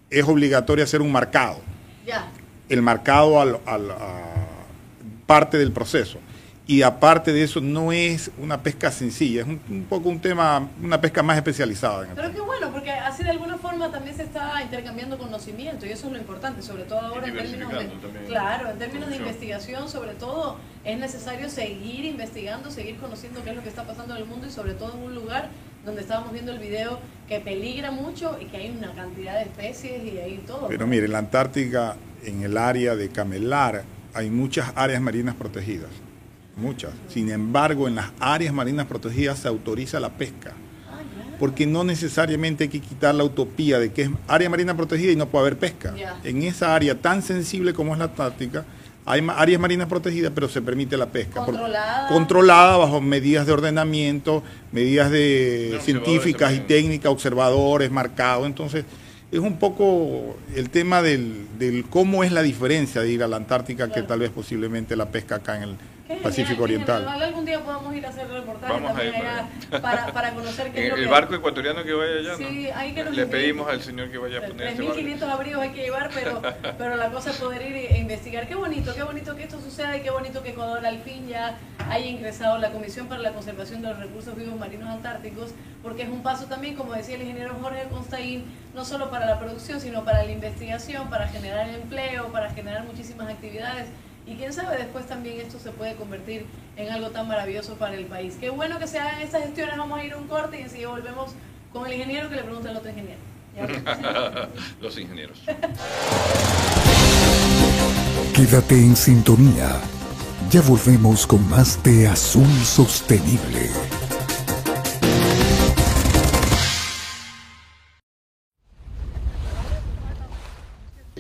[0.10, 1.60] es obligatorio hacer un marcado.
[2.06, 2.28] Ya.
[2.70, 4.22] El marcado al, al- a
[5.26, 6.20] parte del proceso.
[6.70, 10.70] Y aparte de eso, no es una pesca sencilla, es un, un poco un tema,
[10.84, 12.04] una pesca más especializada.
[12.04, 15.86] en el Pero qué bueno, porque así de alguna forma también se está intercambiando conocimiento
[15.86, 17.90] y eso es lo importante, sobre todo ahora en términos de,
[18.28, 23.56] claro, en términos de investigación, sobre todo es necesario seguir investigando, seguir conociendo qué es
[23.56, 25.50] lo que está pasando en el mundo y sobre todo en un lugar
[25.86, 27.00] donde estábamos viendo el video
[27.30, 30.68] que peligra mucho y que hay una cantidad de especies y hay todo.
[30.68, 35.92] Pero mire, en la Antártica, en el área de Camelar, hay muchas áreas marinas protegidas.
[36.58, 36.92] Muchas.
[37.08, 40.54] Sin embargo, en las áreas marinas protegidas se autoriza la pesca.
[41.40, 45.16] Porque no necesariamente hay que quitar la utopía de que es área marina protegida y
[45.16, 45.94] no puede haber pesca.
[46.24, 48.66] En esa área tan sensible como es la Antártica,
[49.06, 51.46] hay áreas marinas protegidas, pero se permite la pesca.
[51.46, 52.08] Por- Controlada.
[52.08, 54.42] controlada bajo medidas de ordenamiento,
[54.72, 58.48] medidas de No, científicas y técnicas, observadores, marcados.
[58.48, 58.84] Entonces,
[59.32, 63.38] es un poco el tema del, del cómo es la diferencia de ir a la
[63.38, 65.76] Antártica que tal vez posiblemente la pesca acá en el
[66.08, 67.04] Pacífico genial, qué Oriental.
[67.04, 67.24] genial.
[67.24, 70.72] Algún día podamos ir a hacer reportajes Vamos a también ir allá para, para conocer
[70.72, 72.38] qué es lo El que barco ecuatoriano que vaya allá, ¿no?
[72.38, 75.00] Sí, hay que Le pedimos al señor que vaya a poner este barco.
[75.00, 76.42] 3.500 abrigos hay que llevar, pero,
[76.78, 78.48] pero la cosa es poder ir e investigar.
[78.48, 81.58] Qué bonito, qué bonito que esto suceda y qué bonito que Ecuador al fin ya
[81.90, 85.52] haya ingresado la Comisión para la Conservación de los Recursos Vivos Marinos Antárticos,
[85.84, 89.40] porque es un paso también, como decía el ingeniero Jorge Constaín, no solo para la
[89.40, 93.88] producción, sino para la investigación, para generar empleo, para generar muchísimas actividades.
[94.28, 98.06] Y quién sabe, después también esto se puede convertir en algo tan maravilloso para el
[98.08, 98.36] país.
[98.38, 99.78] Qué bueno que se hagan estas gestiones.
[99.78, 101.32] Vamos a ir a un corte y enseguida volvemos
[101.72, 103.22] con el ingeniero que le pregunta al otro ingeniero.
[104.82, 105.42] Los ingenieros.
[108.36, 109.80] Quédate en sintonía.
[110.52, 113.72] Ya volvemos con más de Azul Sostenible.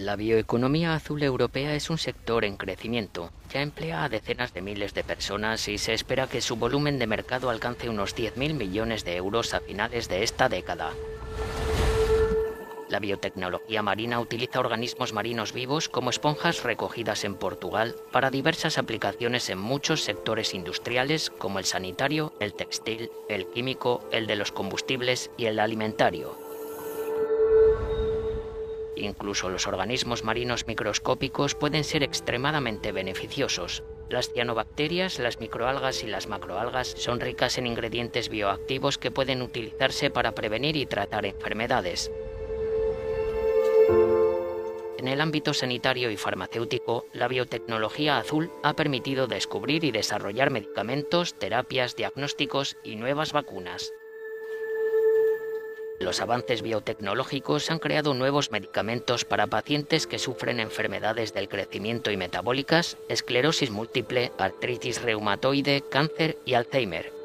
[0.07, 3.29] La bioeconomía azul europea es un sector en crecimiento.
[3.51, 7.07] Ya emplea a decenas de miles de personas y se espera que su volumen de
[7.07, 10.93] mercado alcance unos 10.000 millones de euros a finales de esta década.
[12.87, 19.49] La biotecnología marina utiliza organismos marinos vivos como esponjas recogidas en Portugal para diversas aplicaciones
[19.49, 25.31] en muchos sectores industriales como el sanitario, el textil, el químico, el de los combustibles
[25.35, 26.46] y el alimentario.
[28.99, 33.83] Incluso los organismos marinos microscópicos pueden ser extremadamente beneficiosos.
[34.09, 40.09] Las cianobacterias, las microalgas y las macroalgas son ricas en ingredientes bioactivos que pueden utilizarse
[40.09, 42.11] para prevenir y tratar enfermedades.
[44.97, 51.35] En el ámbito sanitario y farmacéutico, la biotecnología azul ha permitido descubrir y desarrollar medicamentos,
[51.35, 53.93] terapias, diagnósticos y nuevas vacunas.
[55.99, 62.17] Los avances biotecnológicos han creado nuevos medicamentos para pacientes que sufren enfermedades del crecimiento y
[62.17, 67.16] metabólicas, esclerosis múltiple, artritis reumatoide, cáncer y Alzheimer.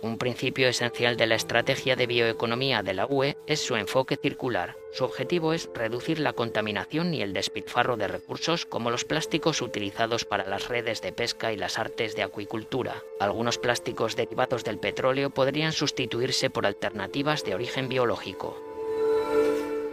[0.00, 4.76] Un principio esencial de la estrategia de bioeconomía de la UE es su enfoque circular.
[4.92, 10.24] Su objetivo es reducir la contaminación y el despilfarro de recursos como los plásticos utilizados
[10.24, 13.02] para las redes de pesca y las artes de acuicultura.
[13.18, 18.56] Algunos plásticos derivados del petróleo podrían sustituirse por alternativas de origen biológico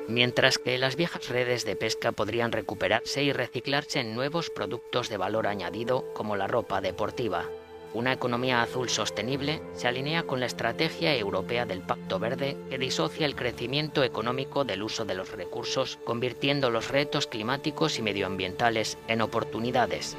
[0.08, 5.18] mientras que las viejas redes de pesca podrían recuperarse y reciclarse en nuevos productos de
[5.18, 7.50] valor añadido como la ropa deportiva.
[7.96, 13.26] Una economía azul sostenible se alinea con la estrategia europea del Pacto Verde que disocia
[13.26, 19.22] el crecimiento económico del uso de los recursos, convirtiendo los retos climáticos y medioambientales en
[19.22, 20.18] oportunidades.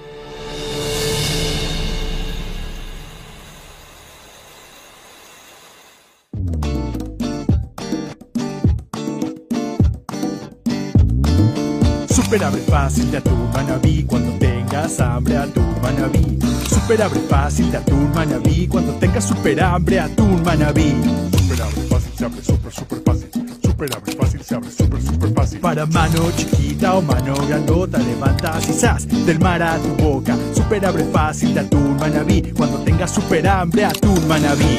[12.68, 13.22] Fácil de
[13.54, 14.32] manabí cuando
[14.76, 16.38] tengas hambre atún manabí.
[16.68, 20.94] Super abre fácil de atún manabí cuando tengas super hambre atún manabí.
[21.32, 23.30] Super abre fácil se abre super super fácil.
[23.62, 25.60] Super abre fácil se abre super super fácil.
[25.60, 30.36] Para mano chiquita o mano grandota levantas y del mar a tu boca.
[30.54, 34.78] Super abre fácil de atún manabí cuando tengas super hambre atún manabí.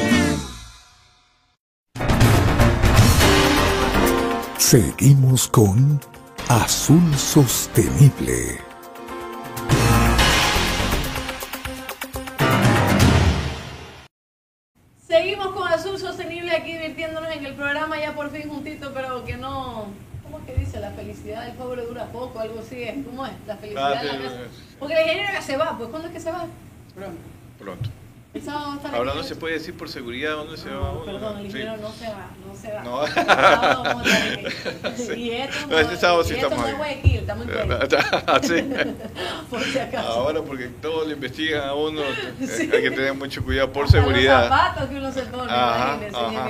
[4.58, 6.00] Seguimos con
[6.48, 8.67] Azul Sostenible.
[18.18, 19.86] Por fin juntito, pero que no...
[20.24, 20.80] ¿Cómo es que dice?
[20.80, 22.96] La felicidad del pobre dura poco, algo así es.
[23.06, 23.32] ¿Cómo es?
[23.46, 24.28] La felicidad Ah, de la sí, casa.
[24.36, 24.76] sí, sí.
[24.80, 26.46] Porque la ingeniera se va, pues ¿cuándo es que se va?
[26.96, 27.20] Pronto.
[27.58, 27.90] Pronto.
[28.92, 31.04] Ahora no se puede decir por seguridad dónde se va uno.
[31.06, 31.58] perdón, el Sí.
[31.58, 32.82] ingeniero no se va, no se va.
[32.82, 33.06] No.
[34.96, 35.12] Sí.
[35.14, 36.78] Y esto No, este sábado sí y esto estamos no es aquí.
[36.78, 37.98] Guayaquil, estamos en Guayaquil.
[38.26, 38.68] Ah, sí.
[39.50, 40.08] Por si acaso.
[40.08, 42.02] Ahora porque todo le investigan a uno,
[42.46, 42.70] Sí.
[42.72, 44.40] hay que tener mucho cuidado por Hasta seguridad.
[44.48, 46.48] Los zapatos que uno se pone, Ajá, imagínese, ajá.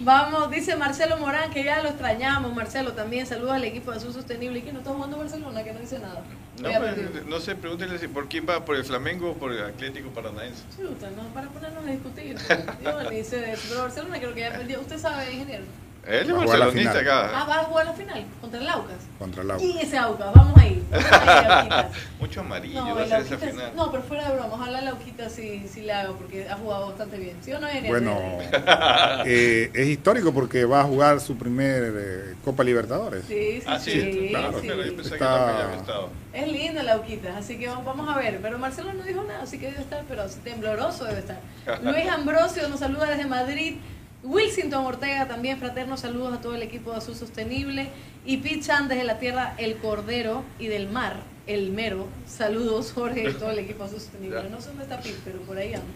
[0.00, 2.54] Vamos, dice Marcelo Morán, que ya lo extrañamos.
[2.54, 4.58] Marcelo también, saludos al equipo de Azul Sostenible.
[4.58, 5.62] ¿Y que no está jugando Barcelona?
[5.62, 6.22] Que no dice nada.
[6.60, 9.64] No, pues, no sé, pregúntenle si por quién va, por el Flamengo o por el
[9.64, 10.62] Atlético Paranaense.
[10.76, 12.36] Chuta, no, para ponernos a discutir.
[12.82, 14.80] Yo ni sé de eso, pero Barcelona creo que ya perdió.
[14.80, 15.64] ¿Usted sabe, ingeniero?
[16.06, 17.16] Él es Va a jugar la barcelonista final.
[17.16, 17.44] Ah, acá.
[17.44, 18.96] va a jugar la final contra el Aucas.
[19.18, 20.34] Contra la ¿Quién es ese Aucas?
[20.34, 20.82] Vamos ahí.
[20.90, 21.86] Vamos.
[22.20, 23.72] Mucho amarillo No, va a el ser esa final.
[23.74, 26.86] no, pero fuera de broma, ojalá el Auquita sí, sí le haga porque ha jugado
[26.88, 27.36] bastante bien.
[27.42, 27.66] ¿Sí o no?
[27.86, 28.18] Bueno,
[29.26, 33.24] eh, es histórico porque va a jugar su primer eh, Copa Libertadores.
[33.26, 34.26] Sí, sí, Ah, sí, sí.
[34.30, 34.66] claro, sí.
[34.68, 36.08] pero yo pensé que Está- había estado.
[36.32, 38.40] Es lindo el Auquitas, así que vamos- vamos a ver.
[38.42, 41.38] Pero Marcelo no dijo nada, así que debe estar, pero tembloroso debe estar.
[41.82, 43.76] Luis Ambrosio nos saluda desde Madrid.
[44.24, 47.88] Wilsington Ortega también, fraternos saludos a todo el equipo de Azul Sostenible.
[48.24, 52.06] Y Pete Chan desde la tierra El Cordero y del mar, El Mero.
[52.26, 54.42] Saludos, Jorge, y todo el equipo de Azul Sostenible.
[54.42, 54.48] Ya.
[54.48, 55.86] No sé dónde está Pete, pero por ahí anda.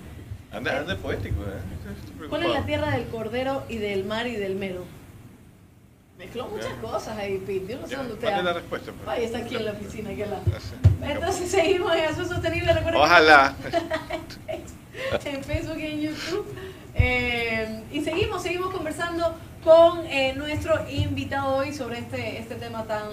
[0.50, 2.26] Anda, anda poético, ¿eh?
[2.28, 4.84] ¿Cuál es la tierra del Cordero y del mar y del Mero?
[6.18, 6.80] Mezcló muchas Ya.
[6.82, 7.72] cosas ahí, Pete.
[7.74, 8.92] Yo no sé Ya, dónde usted la respuesta.
[8.92, 9.08] pues.
[9.08, 10.10] Ay, está aquí en la oficina.
[11.02, 12.72] Entonces seguimos en Azul Sostenible.
[12.74, 13.54] Recuerden que Ojalá.
[15.24, 16.46] en Facebook y en YouTube.
[16.98, 23.10] Eh, y seguimos, seguimos conversando con eh, nuestro invitado hoy sobre este, este tema tan,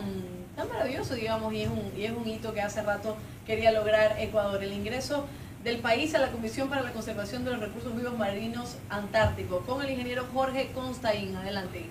[0.56, 4.16] tan maravilloso, digamos, y es, un, y es un hito que hace rato quería lograr
[4.20, 5.28] Ecuador, el ingreso
[5.64, 9.82] del país a la Comisión para la Conservación de los Recursos Vivos Marinos Antárticos, con
[9.84, 11.36] el ingeniero Jorge Constaín.
[11.36, 11.86] Adelante.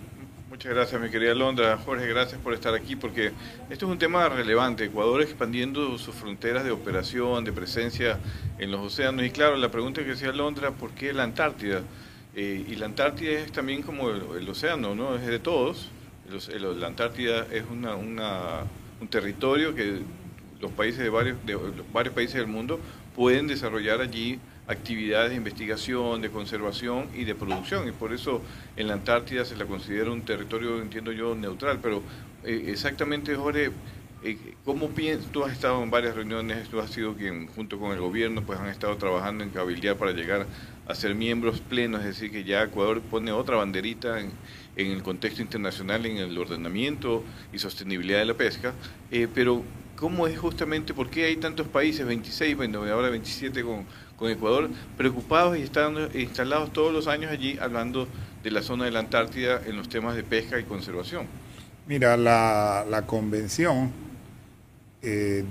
[0.54, 1.76] Muchas gracias, mi querida Londra.
[1.78, 3.32] Jorge, gracias por estar aquí porque
[3.70, 4.84] esto es un tema relevante.
[4.84, 8.20] Ecuador expandiendo sus fronteras de operación, de presencia
[8.60, 9.26] en los océanos.
[9.26, 11.82] Y claro, la pregunta que decía Londra, ¿por qué la Antártida?
[12.36, 15.16] Eh, y la Antártida es también como el, océano, ¿no?
[15.16, 15.90] Es de todos.
[16.30, 20.02] La Antártida es una- un territorio que
[20.60, 22.78] los países de varios, de los varios países del mundo
[23.16, 27.88] pueden desarrollar allí actividades de investigación, de conservación y de producción.
[27.88, 28.40] Y por eso
[28.76, 31.78] en la Antártida se la considera un territorio, entiendo yo, neutral.
[31.82, 32.02] Pero
[32.44, 33.70] eh, exactamente, Jorge,
[34.22, 35.30] eh, ¿cómo piensas?
[35.30, 38.58] Tú has estado en varias reuniones, tú has sido quien, junto con el gobierno, pues
[38.58, 40.46] han estado trabajando en cabildear para llegar
[40.86, 44.30] a ser miembros plenos, es decir, que ya Ecuador pone otra banderita en,
[44.76, 47.22] en el contexto internacional, en el ordenamiento
[47.52, 48.72] y sostenibilidad de la pesca.
[49.10, 49.62] Eh, pero,
[49.96, 53.84] ¿cómo es justamente, por qué hay tantos países, 26, bueno, ahora 27 con,
[54.16, 58.08] con Ecuador, preocupados y están instalados todos los años allí hablando
[58.42, 61.26] de la zona de la Antártida en los temas de pesca y conservación?
[61.86, 63.90] Mira, la, convención
[65.02, 65.44] eh,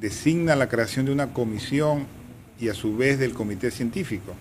[0.00, 2.06] designa la creación de una comisión
[2.60, 4.34] y a su vez del comité científico.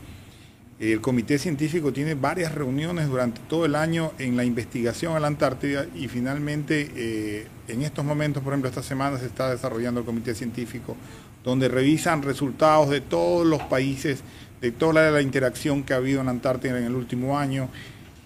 [0.79, 5.27] El comité científico tiene varias reuniones durante todo el año en la investigación a la
[5.27, 10.05] Antártida y finalmente eh, en estos momentos, por ejemplo, esta semana se está desarrollando el
[10.07, 10.97] comité científico
[11.43, 14.21] donde revisan resultados de todos los países,
[14.61, 17.69] de toda la interacción que ha habido en la Antártida en el último año,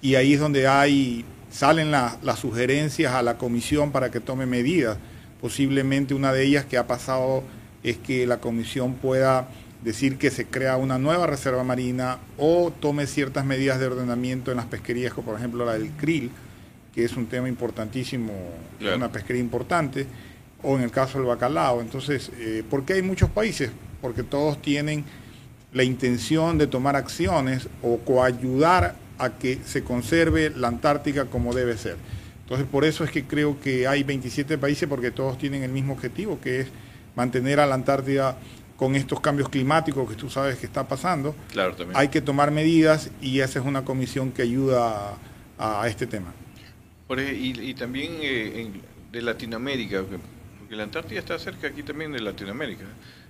[0.02, 4.46] y ahí es donde hay, salen la- las sugerencias a la comisión para que tome
[4.46, 4.98] medidas.
[5.42, 7.44] Posiblemente una de ellas que ha pasado
[7.84, 9.48] es que la comisión pueda
[9.84, 14.58] decir que se crea una nueva reserva marina o tome ciertas medidas de ordenamiento en
[14.58, 16.32] las pesquerías, como por ejemplo la del krill,
[16.94, 18.34] que es un tema importantísimo,
[18.80, 18.98] Claro.
[18.98, 20.08] una pesquería importante,
[20.66, 21.82] o en el caso del bacalao.
[21.82, 23.70] Entonces, eh, ¿por qué hay muchos países?
[24.02, 25.04] Porque todos tienen
[25.74, 31.78] la intención de tomar acciones o coayudar a que se conserve la Antártica como debe
[31.78, 31.98] ser.
[32.44, 35.94] Entonces, por eso es que creo que hay 27 países porque todos tienen el mismo
[35.94, 36.68] objetivo, que es
[37.16, 38.38] mantener a la Antártida
[38.78, 41.34] con estos cambios climáticos que tú sabes que está pasando.
[41.52, 41.98] Claro, también.
[41.98, 45.14] Hay que tomar medidas y esa es una comisión que ayuda
[45.58, 46.34] a, a este tema.
[47.10, 50.04] Ej- y, y también eh, en- de Latinoamérica,
[50.66, 52.86] porque la Antártida está cerca aquí también de Latinoamérica.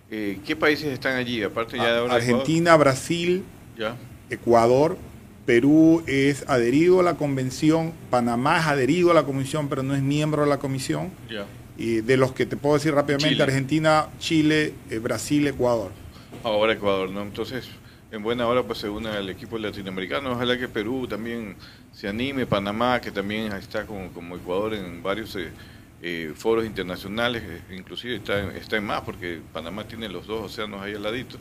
[0.09, 1.43] Eh, ¿Qué países están allí?
[1.43, 2.21] Aparte ya de ahora Ecuador?
[2.21, 3.43] Argentina, Brasil,
[3.77, 3.97] Ya,
[4.29, 4.97] Ecuador,
[5.45, 10.01] Perú es adherido a la convención, Panamá es adherido a la comisión, pero no es
[10.01, 11.11] miembro de la comisión.
[11.29, 11.45] ya.
[11.77, 13.43] Y de los que te puedo decir rápidamente, Chile.
[13.43, 15.91] Argentina, Chile, eh, Brasil, Ecuador.
[16.41, 17.21] Ahora Ecuador, ¿no?
[17.21, 17.67] Entonces,
[18.13, 20.31] en buena hora pues se une al equipo latinoamericano.
[20.31, 21.57] Ojalá que Perú también
[21.91, 25.49] se anime, Panamá, que también está como, como Ecuador en varios eh,
[26.01, 30.81] eh, foros internacionales, eh, inclusive está, está en más, porque Panamá tiene los dos océanos
[30.81, 31.37] ahí al ladito.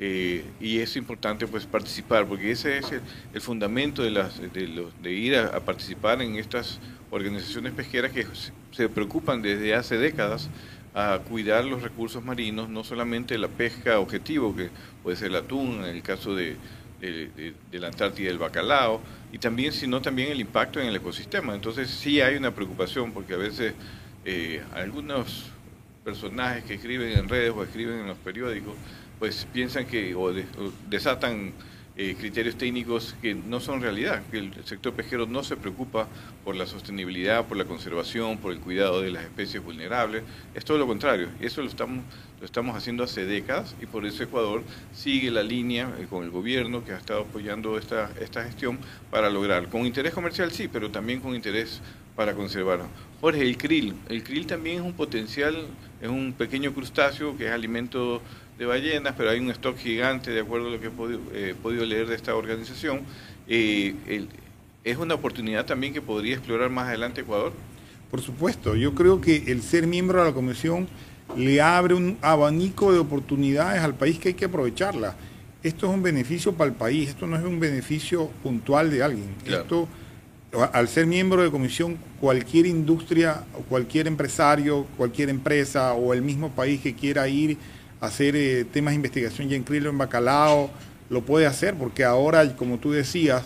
[0.00, 2.86] Eh, y es importante pues participar, porque ese es
[3.32, 6.80] el, fundamento de, las, de, los- de ir a, a participar en estas
[7.10, 8.26] organizaciones pesqueras que
[8.72, 10.50] se preocupan desde hace décadas
[10.94, 14.70] a cuidar los recursos marinos, no solamente la pesca objetivo, que
[15.02, 16.56] puede ser el atún, en el caso de,
[17.12, 19.00] de- de- la Antártida el bacalao,
[19.32, 21.54] y también, sino también el impacto en el ecosistema.
[21.54, 23.74] Entonces sí hay una preocupación, porque a veces
[24.24, 25.50] eh, algunos
[26.04, 28.74] personajes que escriben en redes o escriben en los periódicos,
[29.18, 31.52] pues piensan que o, de- o desatan
[31.96, 36.08] eh, criterios técnicos que no son realidad, que el sector pesquero no se preocupa
[36.44, 40.24] por la sostenibilidad, por la conservación, por el cuidado de las especies vulnerables,
[40.56, 42.04] es todo lo contrario, eso lo estamos,
[42.44, 44.62] lo estamos haciendo hace décadas y por eso Ecuador
[44.94, 48.78] sigue la línea eh, con el gobierno que ha estado apoyando esta, esta gestión
[49.10, 51.80] para lograr, con interés comercial sí, pero también con interés
[52.14, 52.80] para conservar.
[53.22, 55.56] Jorge, el krill, el krill también es un potencial,
[56.02, 58.20] es un pequeño crustáceo que es alimento
[58.58, 61.86] de ballenas, pero hay un stock gigante, de acuerdo a lo que he podido, eh,
[61.86, 63.00] leer de esta organización.
[63.48, 63.94] Eh,
[64.84, 67.54] ¿Es una oportunidad también que podría explorar más adelante Ecuador?
[68.10, 70.86] Por supuesto, yo creo que el ser miembro de la comisión
[71.36, 75.14] le abre un abanico de oportunidades al país que hay que aprovecharla.
[75.62, 79.34] Esto es un beneficio para el país, esto no es un beneficio puntual de alguien.
[79.44, 79.62] Claro.
[79.62, 79.88] Esto,
[80.72, 86.80] al ser miembro de comisión, cualquier industria, cualquier empresario, cualquier empresa o el mismo país
[86.80, 87.56] que quiera ir
[88.00, 90.70] a hacer eh, temas de investigación ya en en bacalao,
[91.10, 93.44] lo puede hacer, porque ahora, como tú decías,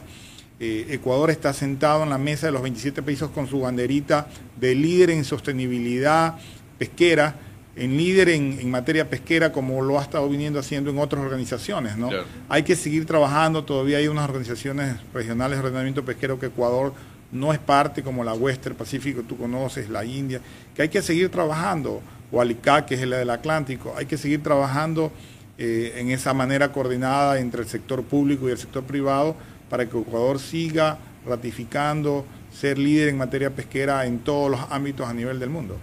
[0.60, 4.26] eh, Ecuador está sentado en la mesa de los 27 países con su banderita
[4.58, 6.36] de líder en sostenibilidad
[6.78, 7.36] pesquera,
[7.78, 11.96] en líder en, en materia pesquera como lo ha estado viniendo haciendo en otras organizaciones.
[11.96, 12.08] ¿no?
[12.08, 12.24] Claro.
[12.48, 16.92] Hay que seguir trabajando, todavía hay unas organizaciones regionales de ordenamiento pesquero que Ecuador
[17.30, 20.40] no es parte, como la Western Pacífico, tú conoces, la India,
[20.74, 22.00] que hay que seguir trabajando,
[22.30, 25.12] o ALICA, que es la del Atlántico, hay que seguir trabajando
[25.56, 29.36] eh, en esa manera coordinada entre el sector público y el sector privado
[29.68, 35.12] para que Ecuador siga ratificando ser líder en materia pesquera en todos los ámbitos a
[35.12, 35.76] nivel del mundo.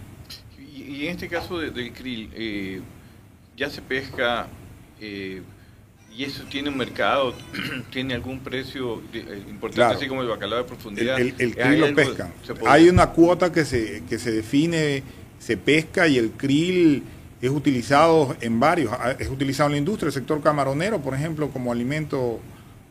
[0.88, 2.82] Y, en este caso de- del krill, eh,
[3.58, 4.48] ya se pesca
[5.02, 5.42] eh,
[6.16, 7.34] y eso tiene un mercado,
[7.92, 9.98] tiene algún precio de- eh, importante, Claro.
[9.98, 11.20] así como el bacalao de profundidad.
[11.20, 12.34] el, el ¿Hay krill lo pescan.
[12.68, 15.04] Hay una cuota que se, que se define,
[15.40, 17.04] se pesca y el krill
[17.42, 21.50] es utilizado en varios, ah, es utilizado en la industria, el sector camaronero, por ejemplo,
[21.50, 22.40] como alimento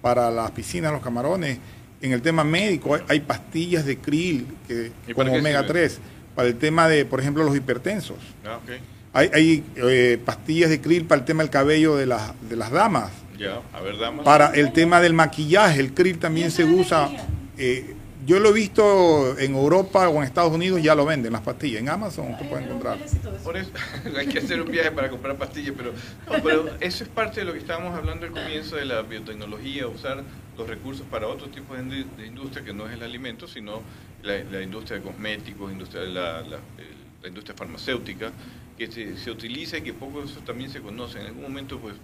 [0.03, 1.59] para las piscinas, los camarones.
[2.03, 5.73] En el tema médico hay, hay pastillas de krill que, ¿Y para como omega sirven?
[5.73, 6.01] 3
[6.35, 8.19] para el tema de, por ejemplo, los hipertensos.
[8.45, 8.71] Ah, ok.
[9.13, 12.71] Hay, hay eh, pastillas de krill para el tema del cabello de las, de las
[12.71, 13.11] damas.
[13.39, 14.25] Ya, a ver, damas.
[14.25, 17.11] Para el tema del maquillaje, el krill también se usa.
[17.59, 17.95] eh,
[18.25, 21.81] yo lo he visto en Europa o en Estados Unidos, ya lo venden las pastillas.
[21.81, 22.99] En Amazon tú puedes encontrar.
[23.43, 23.71] Por eso
[24.17, 27.47] hay que hacer un viaje para comprar pastillas, pero, no, pero eso es parte de
[27.47, 30.23] lo que estábamos hablando al comienzo de la biotecnología, usar
[30.57, 33.83] los recursos para otro tipo de, de industria que no es el alimento, sino
[34.23, 38.33] la, industria de cosméticos, industria la, la- industria farmacéutica,
[38.77, 41.21] que se, se utiliza y que poco de eso también se conoce.
[41.21, 41.95] En algún momento pues,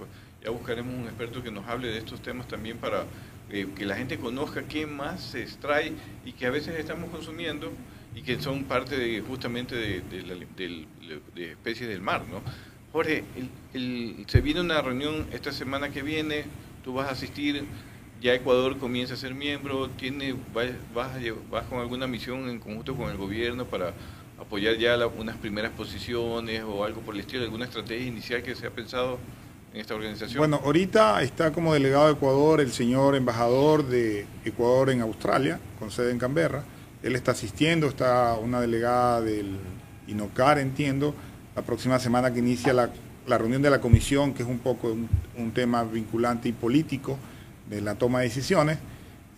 [0.42, 3.04] ya buscaremos un experto que nos hable de estos temas también para
[3.50, 5.92] eh, que la gente conozca qué más se extrae
[6.24, 7.72] y que a veces estamos consumiendo
[8.14, 10.34] y que son parte de, justamente de, la-
[11.34, 12.40] de especies del mar, ¿no?
[12.92, 13.22] Jorge,
[14.26, 16.44] se viene una reunión esta semana que viene,
[16.82, 17.64] tú vas a asistir,
[18.20, 23.10] ya Ecuador comienza a ser miembro, tiene, vas, vas, con alguna misión en conjunto con
[23.10, 23.94] el gobierno para
[24.40, 28.66] apoyar ya unas primeras posiciones o algo por el estilo, alguna estrategia inicial que se
[28.66, 29.18] ha pensado
[29.90, 30.38] organización?
[30.38, 35.90] Bueno, ahorita está como delegado de Ecuador el señor embajador de Ecuador en Australia, con
[35.90, 36.64] sede en Canberra.
[37.02, 39.56] Él está asistiendo, está una delegada del
[40.08, 41.14] INOCAR, entiendo,
[41.54, 42.90] la próxima semana que inicia la,
[43.26, 47.16] reunión de la comisión, que es un poco un, tema vinculante y político
[47.68, 48.78] de la toma de decisiones.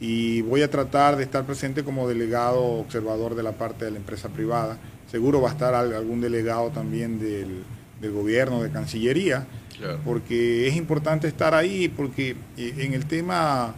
[0.00, 3.98] Y voy a tratar de estar presente como delegado observador de la parte de la
[3.98, 4.78] empresa privada.
[5.10, 7.62] Seguro va a estar algún delegado también del,
[8.10, 9.46] gobierno, de Cancillería,
[10.04, 13.74] porque es importante estar ahí, porque eh, en el tema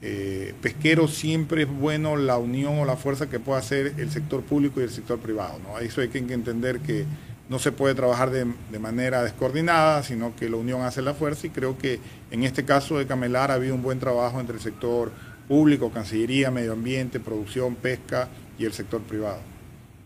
[0.00, 4.42] eh, pesquero siempre es bueno la unión o la fuerza que pueda hacer el sector
[4.42, 5.58] público y el sector privado.
[5.62, 5.78] ¿no?
[5.78, 7.04] Eso hay que entender que
[7.48, 8.44] no se puede trabajar de,
[8.78, 11.98] manera descoordinada, sino que la unión hace la fuerza y creo que
[12.30, 15.10] en este caso de Camelar ha habido un buen trabajo entre el sector
[15.48, 19.40] público, Cancillería, Medio Ambiente, Producción, Pesca y el sector privado.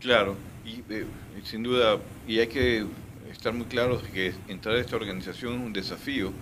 [0.01, 1.05] Claro, y eh,
[1.43, 1.99] sin duda,
[2.29, 2.87] y hay que
[3.43, 6.33] estar muy claros que entrar a esta organización es un desafío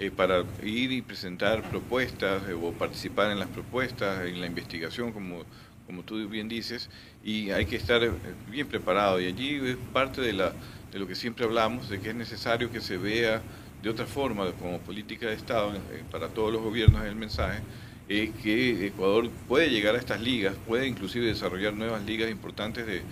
[0.00, 5.12] eh, para ir y presentar propuestas eh, o participar en las propuestas, en la investigación,
[5.12, 5.44] como
[5.86, 6.90] como tú bien dices,
[7.24, 8.10] y hay que estar eh,
[8.50, 9.20] bien preparado.
[9.20, 10.52] Y allí es parte de, la,
[10.92, 13.40] de lo que siempre hablamos, de que es necesario que se vea
[13.80, 15.72] de otra forma, como política de Estado,
[16.10, 17.60] para todos los gobiernos el mensaje,
[18.08, 23.02] eh, que Ecuador puede llegar a estas ligas, puede inclusive desarrollar nuevas ligas importantes de,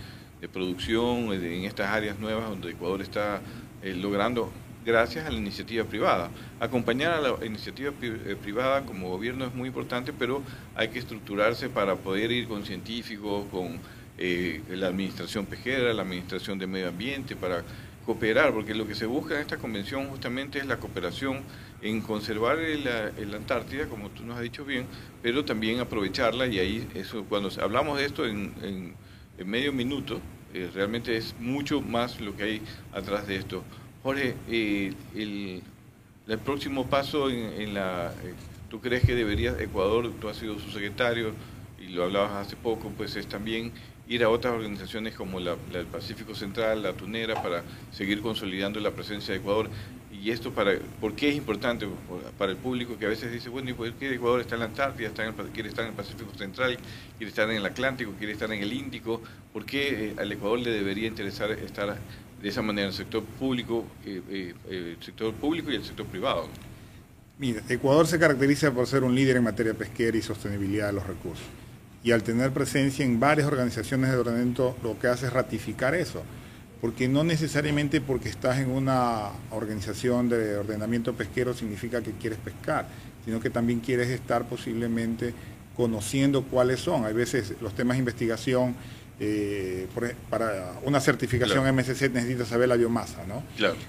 [0.41, 3.41] de producción en estas áreas nuevas donde Ecuador está
[3.82, 4.51] logrando
[4.87, 6.30] gracias a la iniciativa privada.
[6.61, 10.43] Acompañar a la iniciativa eh, privada como gobierno es muy importante, pero
[10.76, 13.80] hay que estructurarse para poder ir con científicos, con
[14.16, 17.64] eh, la administración pesquera, la administración de medio ambiente, para
[18.07, 21.41] cooperar, porque lo que se busca en esta convención justamente es la cooperación
[21.82, 24.87] en conservar la, Antártida, como tú nos has dicho bien,
[25.20, 28.95] pero también aprovecharla y ahí eso cuando hablamos de esto en,
[29.45, 30.20] medio minuto,
[30.55, 32.62] eh, realmente es mucho más lo que hay
[32.93, 33.62] atrás de esto.
[34.03, 35.62] Jorge, eh, el,
[36.45, 38.12] próximo paso en, la...
[38.24, 38.34] Eh,
[38.70, 41.32] ¿Tú crees que debería Ecuador, tú has sido su secretario
[41.78, 43.72] y lo hablabas hace poco, pues es también
[44.09, 47.62] ir a otras organizaciones como la, del Pacífico Central, la Tunera, para
[47.93, 49.68] seguir consolidando la presencia de Ecuador?
[50.22, 51.86] Y esto, para, ¿por qué es importante
[52.38, 54.66] para el público que a veces dice, bueno, ¿y por qué Ecuador está en la
[54.66, 56.78] Antártida, está en quiere estar en el Pacífico Central,
[57.18, 59.22] quiere estar en el Atlántico, quiere estar en el Índico?
[59.52, 61.98] ¿Por qué eh, al Ecuador le debería interesar estar
[62.40, 66.48] de esa manera el sector público, eh, eh, el sector público y el sector privado.
[67.38, 71.06] Mira, Ecuador se caracteriza por ser un líder en materia pesquera y sostenibilidad de los
[71.06, 71.44] recursos.
[72.02, 76.22] Y al tener presencia en varias organizaciones de ordenamiento, lo que hace es ratificar eso.
[76.81, 82.87] Porque no necesariamente porque estás en una organización de ordenamiento pesquero significa que quieres pescar,
[83.24, 85.33] sino que también quieres estar posiblemente
[85.77, 87.05] conociendo cuáles son.
[87.05, 88.74] Hay veces los temas de investigación
[89.18, 93.43] eh, e, para una certificación MSC necesita saber la biomasa, ¿no?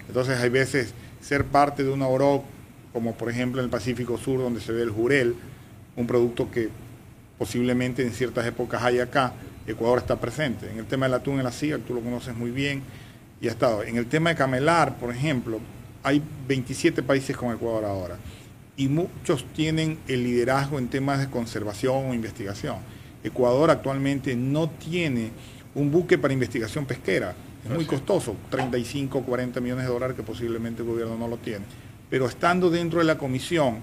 [0.08, 2.44] Entonces hay veces ser parte de una OROC,
[2.94, 5.36] como por ejemplo en el Pacífico Sur, donde se ve el jurel,
[5.96, 6.70] un producto que
[7.38, 9.34] posiblemente en ciertas épocas hay acá,
[9.68, 10.72] Ecuador está presente.
[10.72, 12.82] En el tema del atún en la CIA, tú lo conoces muy bien
[13.41, 13.84] y ha estado.
[13.84, 15.59] En el tema de camelar, por ejemplo,
[16.03, 18.18] hay 27 países con Ecuador ahora
[18.78, 22.78] y muchos tienen el liderazgo en temas de conservación o investigación.
[23.24, 25.32] Ecuador actualmente no tiene
[25.76, 27.36] un buque para investigación pesquera.
[27.65, 31.65] Es muy costoso, 35, 40 millones de dólares que posiblemente el gobierno no lo tiene.
[32.09, 33.80] Pero estando dentro de la comisión,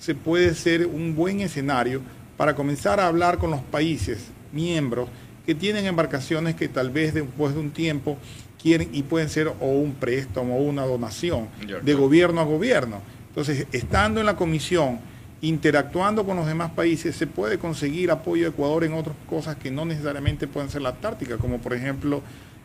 [0.00, 2.00] se puede ser un buen escenario
[2.36, 5.08] para comenzar a hablar con los países miembros
[5.48, 8.18] que tienen embarcaciones que tal vez después de un tiempo
[8.62, 11.48] quieren y pueden ser o un préstamo o una donación
[11.82, 13.00] de gobierno a gobierno.
[13.30, 14.98] Entonces, estando en la comisión,
[15.40, 19.70] interactuando con los demás países se puede conseguir apoyo de Ecuador en otras cosas que
[19.70, 22.20] no necesariamente pueden ser la Antártica, como por ejemplo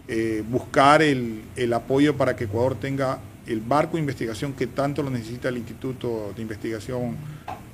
[0.10, 1.42] eh, buscar el,
[1.74, 6.34] apoyo para que Ecuador tenga el barco de investigación que tanto lo necesita el Instituto
[6.36, 7.16] de Investigación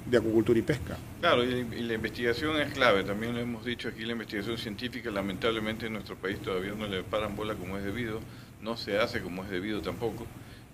[0.10, 0.98] de Acuicultura y Pesca.
[1.20, 5.88] Claro, y, la investigación es clave, también lo hemos dicho aquí, la investigación científica lamentablemente
[5.88, 8.20] en nuestro país todavía no le paran bola como es debido,
[8.62, 10.26] no se hace como es debido tampoco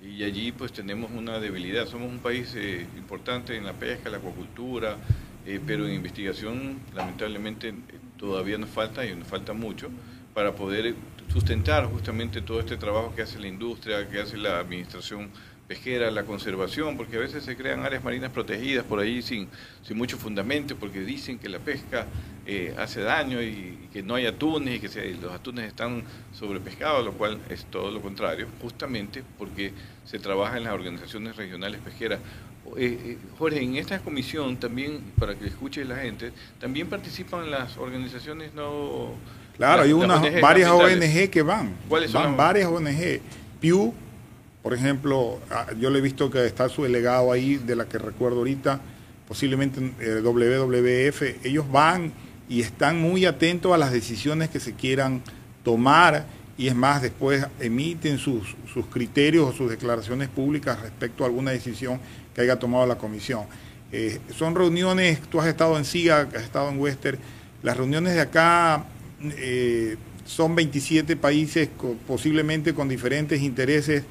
[0.06, 1.88] y allí pues tenemos una debilidad.
[1.88, 4.98] Somos un país eh, importante en la pesca, la acuacultura,
[5.46, 7.74] eh, pero en investigación lamentablemente
[8.18, 9.90] todavía nos falta y nos falta mucho
[10.34, 10.96] para poder
[11.32, 15.30] sustentar justamente todo este trabajo que hace la industria, que hace la administración
[15.68, 19.48] pesquera, la conservación, porque a veces se crean áreas marinas protegidas por ahí sin,
[19.84, 22.06] sin mucho fundamento, porque dicen que la pesca
[22.46, 26.04] eh, hace daño y, que no hay atunes y que los atunes están
[26.34, 29.72] sobrepescados, lo cual es todo lo contrario, justamente porque
[30.06, 32.20] se trabaja en las organizaciones regionales pesqueras.
[32.78, 37.78] Eh, eh, Jorge, en esta comisión también, para que escuche la gente, también participan las
[37.78, 39.14] organizaciones no...
[39.56, 41.74] Claro, hay unas varias ONG que van.
[41.88, 42.24] ¿Cuáles son?
[42.24, 43.22] Van varias ONG.
[43.62, 43.94] Pew,
[44.66, 48.00] por ejemplo, ah, yo le he visto que está su delegado ahí, de la que
[48.00, 48.82] recuerdo ahorita,
[49.28, 52.12] posiblemente eh, WWF, ellos van
[52.50, 55.22] y están muy atentos a las decisiones que se quieran
[55.64, 56.26] tomar
[56.58, 61.52] y es más, después emiten sus, sus criterios o sus declaraciones públicas respecto a alguna
[61.52, 62.00] decisión
[62.34, 63.44] que haya tomado la comisión.
[63.92, 67.20] Eh, son reuniones, tú has estado en SIGA, has estado en Wester,
[67.62, 68.84] las reuniones de acá
[69.22, 69.96] eh,
[70.26, 71.70] son 27 países
[72.08, 74.06] posiblemente con diferentes intereses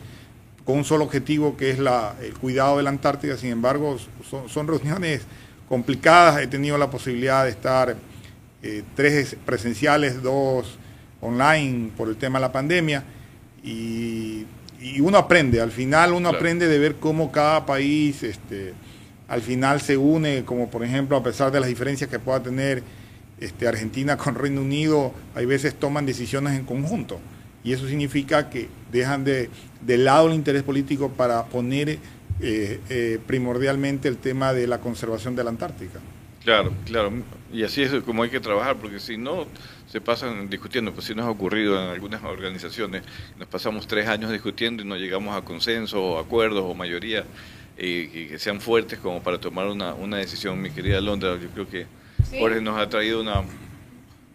[0.64, 3.36] con un solo objetivo que es la, el cuidado de la Antártida.
[3.36, 3.98] Sin embargo,
[4.48, 5.22] son, reuniones
[5.68, 6.40] complicadas.
[6.40, 7.96] He tenido la posibilidad de estar
[8.62, 10.78] eh, tres presenciales, dos
[11.20, 13.04] online por el tema de la pandemia.
[13.62, 14.46] Y,
[15.00, 18.74] uno aprende, al final uno aprende de ver cómo cada país este,
[19.28, 22.82] al final se une, como por ejemplo, a pesar de las diferencias que pueda tener
[23.40, 27.18] este, Argentina con Reino Unido, hay veces toman decisiones en conjunto.
[27.64, 29.48] Y eso significa que dejan de,
[29.80, 31.98] de lado el interés político para poner
[32.40, 36.00] eh, eh, primordialmente el tema de la conservación de la Antártica.
[36.42, 37.10] Claro, claro.
[37.52, 39.46] Y así es como hay que trabajar, porque si no,
[39.86, 40.92] se pasan discutiendo.
[40.92, 43.02] Pues si nos ha ocurrido en algunas organizaciones,
[43.38, 47.24] nos pasamos tres años discutiendo y no llegamos a consenso o acuerdos o mayoría
[47.78, 50.60] y que sean fuertes como para tomar una, una decisión.
[50.60, 51.86] Mi querida Londra, yo creo que
[52.38, 53.42] Jorge nos ha traído una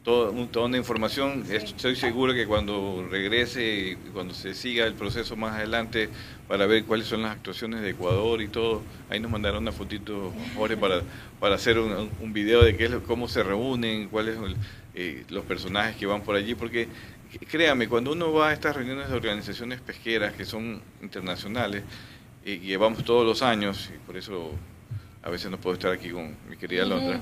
[0.09, 1.45] toda, una información.
[1.51, 6.09] Estoy seguro que cuando regrese cuando se siga el proceso más adelante
[6.47, 10.33] para ver cuáles son las actuaciones de Ecuador y todo, ahí nos mandaron una fotito,
[10.55, 11.01] Jorge, para,
[11.39, 14.55] para hacer un, un video de qué es, cómo se reúnen, cuáles son
[14.95, 16.87] eh, los personajes que van por allí, porque
[17.47, 21.83] créame, cuando uno va a estas reuniones de organizaciones pesqueras que son internacionales,
[22.43, 24.53] y llevamos todos los años, y por eso
[25.21, 27.21] a veces no puedo estar aquí con mi querida Londra,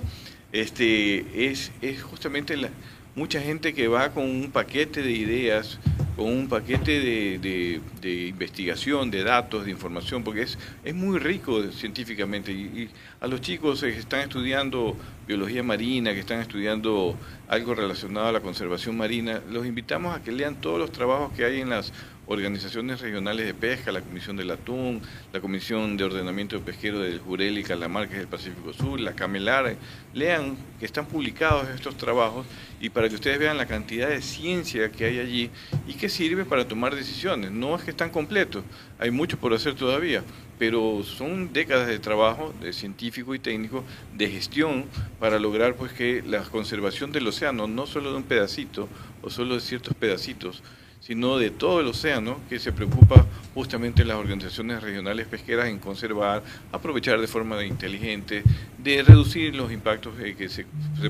[0.51, 2.69] este, es, es justamente la,
[3.17, 5.79] mucha gente que va con un paquete de ideas,
[6.15, 11.63] con un paquete de, de, investigación, de datos, de información, porque es, es muy rico
[11.71, 12.51] científicamente.
[12.51, 12.89] Y,
[13.19, 14.95] a los chicos que están estudiando
[15.27, 17.17] biología marina, que están estudiando
[17.47, 21.43] algo relacionado a la conservación marina, los invitamos a que lean todos los trabajos que
[21.43, 21.91] hay en las
[22.27, 25.01] organizaciones regionales de pesca, la Comisión del Atún,
[25.31, 29.13] la Comisión de Ordenamiento Pesquero del Jurel y Calamar, que es el Pacífico Sur, la
[29.13, 29.75] Camelar,
[30.13, 32.45] lean que están publicados estos trabajos
[32.81, 35.49] y para que ustedes vean la cantidad de ciencia que hay allí
[35.87, 37.51] y que sirve para tomar decisiones.
[37.51, 38.63] No es que están completos,
[38.99, 40.23] hay mucho por hacer todavía,
[40.59, 43.83] pero son décadas de trabajo de científico y técnico
[44.15, 44.85] de gestión
[45.19, 48.89] para lograr pues que la conservación del océano, no solo de un pedacito
[49.21, 50.61] o solo de ciertos pedacitos,
[51.07, 56.43] sino de todo el océano que se preocupa justamente las organizaciones regionales pesqueras en conservar,
[56.69, 58.43] aprovechar de forma inteligente,
[58.77, 60.65] de reducir los impactos que se,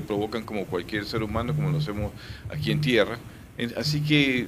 [0.06, 2.12] provocan como cualquier ser humano, como lo hacemos
[2.48, 3.18] aquí en tierra.
[3.76, 4.46] Así que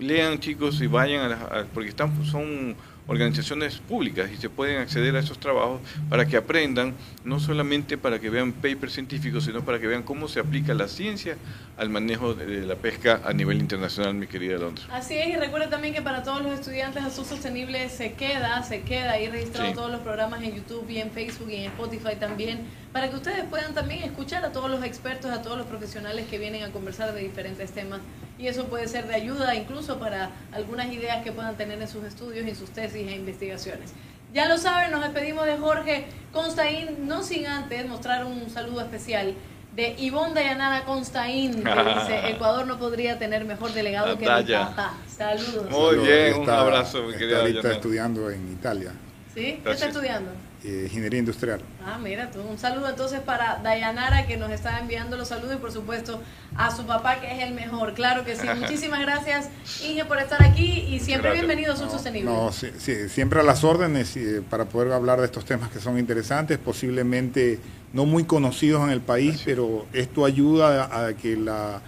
[0.00, 2.74] lean chicos y vayan a, porque están, son
[3.06, 5.80] organizaciones públicas y se pueden acceder a esos trabajos
[6.10, 6.94] para que aprendan,
[7.28, 10.88] no solamente para que vean papers científicos, sino para que vean cómo se aplica la
[10.88, 11.36] ciencia
[11.76, 14.86] al manejo de la pesca a nivel internacional, mi querida Londres.
[14.90, 18.80] Así es, y recuerda también que para todos los estudiantes Azul Sostenible se queda, se
[18.80, 22.60] queda ahí registrado todos los programas en YouTube y en Facebook y en Spotify también,
[22.92, 26.38] para que ustedes puedan también escuchar a todos los expertos, a todos los profesionales que
[26.38, 28.00] vienen a conversar de diferentes temas
[28.38, 32.04] y eso puede ser de ayuda incluso para algunas ideas que puedan tener en sus
[32.04, 33.92] estudios y sus tesis e investigaciones.
[34.32, 39.34] Ya lo saben, nos despedimos de Jorge Constaín, no sin antes mostrar un saludo especial
[39.74, 41.70] de Ivonne Dayanara Constaín, que
[42.00, 44.94] dice, Ecuador no podría tener mejor delegado que mi papá.
[45.06, 45.70] Saludos.
[45.70, 48.92] Muy bien, un abrazo, mi querida Está estudiando en Italia.
[49.32, 49.60] ¿Sí?
[49.64, 50.30] ¿Qué está estudiando?
[50.64, 51.60] Eh, ingeniería industrial.
[51.86, 52.40] Ah, mira tú.
[52.40, 56.20] Un saludo entonces para Dayanara que nos está enviando los saludos y por supuesto
[56.56, 57.94] a su papá que es el mejor.
[57.94, 58.46] Claro que sí.
[58.60, 59.50] Muchísimas gracias
[59.84, 62.28] Inge por estar aquí y siempre bienvenido a Sur Sostenible.
[62.28, 62.70] No, sí,
[63.08, 67.60] siempre a las órdenes eh, para poder hablar de estos temas que son interesantes, posiblemente
[67.92, 71.80] no muy conocidos en el país, pero esto ayuda a que la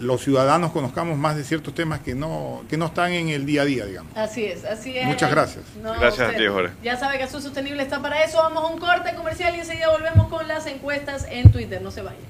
[0.00, 3.62] los ciudadanos conozcamos más de ciertos temas que no, que no están en el día
[3.62, 4.16] a día, digamos.
[4.16, 5.06] Así es, así es.
[5.06, 5.64] Muchas gracias.
[5.82, 6.74] gracias a ti, Jorge.
[6.82, 8.38] Ya sabe que Azul Sostenible está para eso.
[8.38, 11.80] Vamos a un corte comercial y enseguida volvemos con las encuestas en Twitter.
[11.82, 12.20] No se vayan.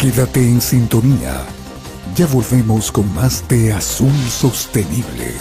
[0.00, 1.42] Quédate en sintonía.
[2.14, 5.34] Ya volvemos con más de Azul Sostenible.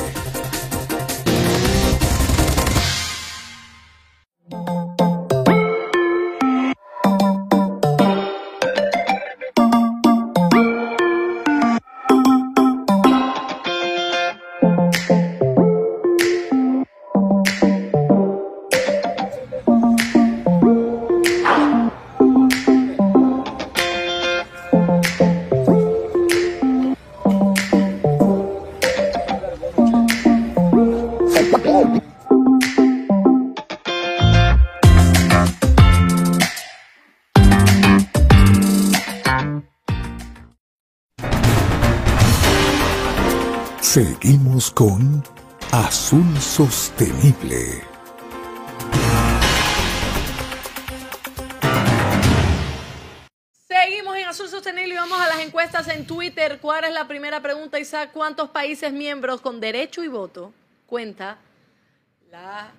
[44.73, 45.23] Con
[45.71, 47.83] Azul Sostenible.
[53.67, 56.59] Seguimos en Azul Sostenible y vamos a las encuestas en Twitter.
[56.61, 58.11] ¿Cuál es la primera pregunta, Isaac?
[58.13, 60.53] ¿Cuántos países miembros con derecho y voto
[60.85, 61.37] cuenta
[62.31, 62.71] la...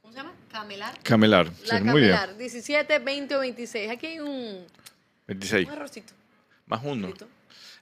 [0.00, 0.32] ¿Cómo se llama?
[0.50, 0.98] Camelar.
[1.02, 2.14] Camelar, La sí, muy bien.
[2.14, 3.90] Camelar, 17, 20 o 26.
[3.90, 4.64] Aquí hay un,
[5.26, 5.66] 26.
[5.66, 6.12] un errorcito.
[6.66, 7.08] Más uno.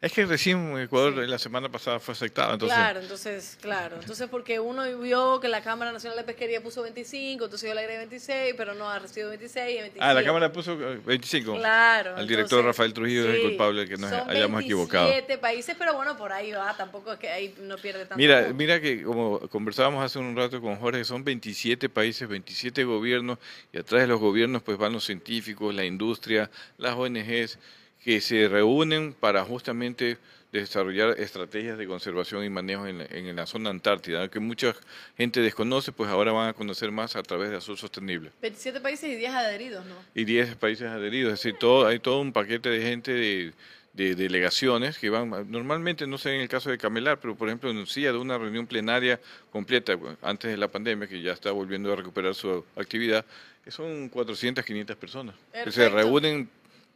[0.01, 3.97] Es que recién Ecuador la semana pasada fue aceptado, entonces Claro, entonces, claro.
[3.99, 7.81] Entonces, porque uno vio que la Cámara Nacional de Pesquería puso 25, entonces yo le
[7.81, 10.05] agregué 26, pero no ha recibido 26 y 25.
[10.05, 11.55] Ah, la Cámara puso eh, 25.
[11.57, 12.17] Claro.
[12.17, 15.07] Al director entonces, Rafael Trujillo es el sí, culpable que nos son hayamos equivocado.
[15.07, 18.17] 27 países, pero bueno, por ahí va, tampoco es que ahí no pierde tanto.
[18.17, 23.39] Mira, mira que como conversábamos hace un rato con Jorge, son 27 países, 27 gobiernos,
[23.73, 27.59] y atrás de los gobiernos pues van los científicos, la industria, las ONGs,
[28.07, 30.17] que se reúnen para justamente
[30.53, 34.77] desarrollar estrategias de conservación y manejo en la, en la zona antártida, que mucha
[35.17, 38.31] gente desconoce, pues ahora van a conocer más a través de Azul Sostenible.
[38.41, 39.97] 27 países y 10 adheridos, ¿no?
[40.15, 41.33] y 10 países adheridos.
[41.33, 43.53] Es decir, todo, hay todo un paquete de gente de,
[43.93, 47.71] de delegaciones que van, normalmente, no sé en el caso de Camelar, pero por ejemplo
[47.71, 49.19] en CIA de una reunión plenaria
[49.51, 53.25] completa antes de la pandemia, que ya está volviendo a recuperar su actividad,
[53.67, 55.35] son 400, 500 personas,
[55.65, 56.49] que se reúnen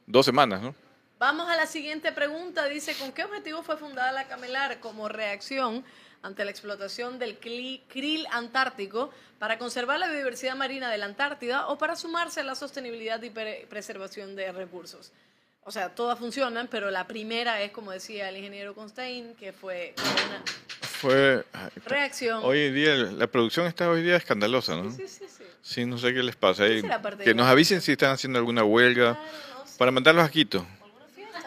[0.07, 0.73] dos semanas, ¿no?
[1.21, 2.65] Vamos a la siguiente pregunta.
[2.65, 5.85] Dice, ¿con qué objetivo fue fundada la Camelar como reacción
[6.23, 11.77] ante la explotación del krill antártico para conservar la biodiversidad marina de la Antártida o
[11.77, 15.13] para sumarse a la sostenibilidad y pre- preservación de recursos?
[15.63, 19.95] O sea, todas funcionan, pero la primera es, como decía el ingeniero Constein, que fue
[19.99, 20.43] una
[20.89, 21.45] Fue...
[21.85, 22.41] reacción.
[22.43, 24.91] Hoy en día, la producción está hoy día escandalosa, ¿no?
[24.91, 25.45] Sí, sí, sí.
[25.61, 26.63] Sí, no sé qué les pasa.
[26.63, 26.83] ahí.
[27.23, 30.67] que nos avisen si están haciendo alguna huelga Claro, no sé, para mandarlos a Quito.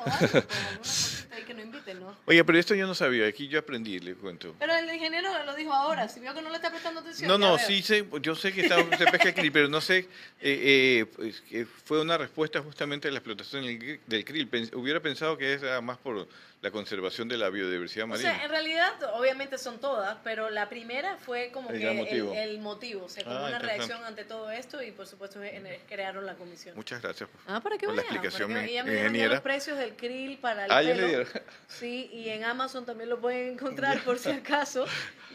[0.06, 0.10] O
[1.34, 2.16] algo, que no inviten, ¿no?
[2.26, 4.56] Oye, pero esto yo no sabía, aquí yo aprendí, le cuento.
[4.60, 7.28] Pero el ingeniero lo dijo ahora, si vio que no le está prestando atención.
[7.28, 10.00] No, no, sí sé, yo sé que está, se pesca el krill, pero no sé,
[10.00, 10.08] eh,
[10.42, 11.44] eh, pues,
[11.84, 14.50] fue una respuesta justamente a la explotación del, krill.
[14.50, 16.28] Pens- hubiera pensado que era más por
[16.64, 18.34] la conservación de la biodiversidad O marina.
[18.36, 22.04] sea, en realidad, obviamente son todas, pero la primera fue como El que gran el,
[22.06, 22.34] motivo.
[22.34, 25.68] el motivo, o sea, como Ah, una reacción ante todo esto y por supuesto en-
[25.90, 26.74] crearon la comisión.
[26.78, 27.30] Muchas gracias.
[27.48, 28.70] Ah, para que por la vean, explicación, para que vean.
[28.72, 29.34] Y ya in- me dieron ya ingeniera.
[29.34, 31.02] los precios del krill para el Ah, ya pelo.
[31.02, 31.28] le dieron.
[31.68, 34.86] Sí, y en Amazon también lo pueden encontrar por si acaso.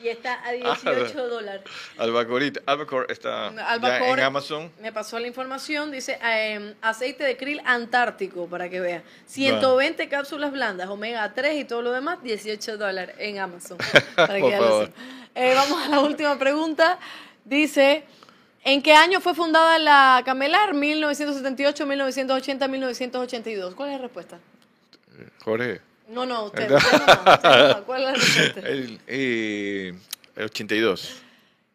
[0.02, 1.62] Y está a Ah, 18 dólares.
[1.98, 4.72] Albacorita, Albacore está ya en Amazon.
[4.80, 9.02] me pasó la información, dice eh, aceite de krill antártico, para que vea.
[9.26, 13.78] 120 cápsulas blandas, omega 3 y todo lo demás, 18 dólares en Amazon.
[14.16, 14.84] Para que ya lo.
[15.34, 16.98] Eh, vamos a la última pregunta.
[17.44, 18.04] Dice,
[18.64, 20.74] ¿en qué año fue fundada la Camelar?
[20.74, 23.74] 1978, 1980, 1982.
[23.74, 24.38] ¿Cuál es la respuesta?
[25.44, 25.80] Jorge.
[26.08, 27.84] No, no, usted, usted no, usted no.
[27.84, 28.60] ¿Cuál es la respuesta?
[28.68, 29.94] El, eh,
[30.36, 31.22] el 82.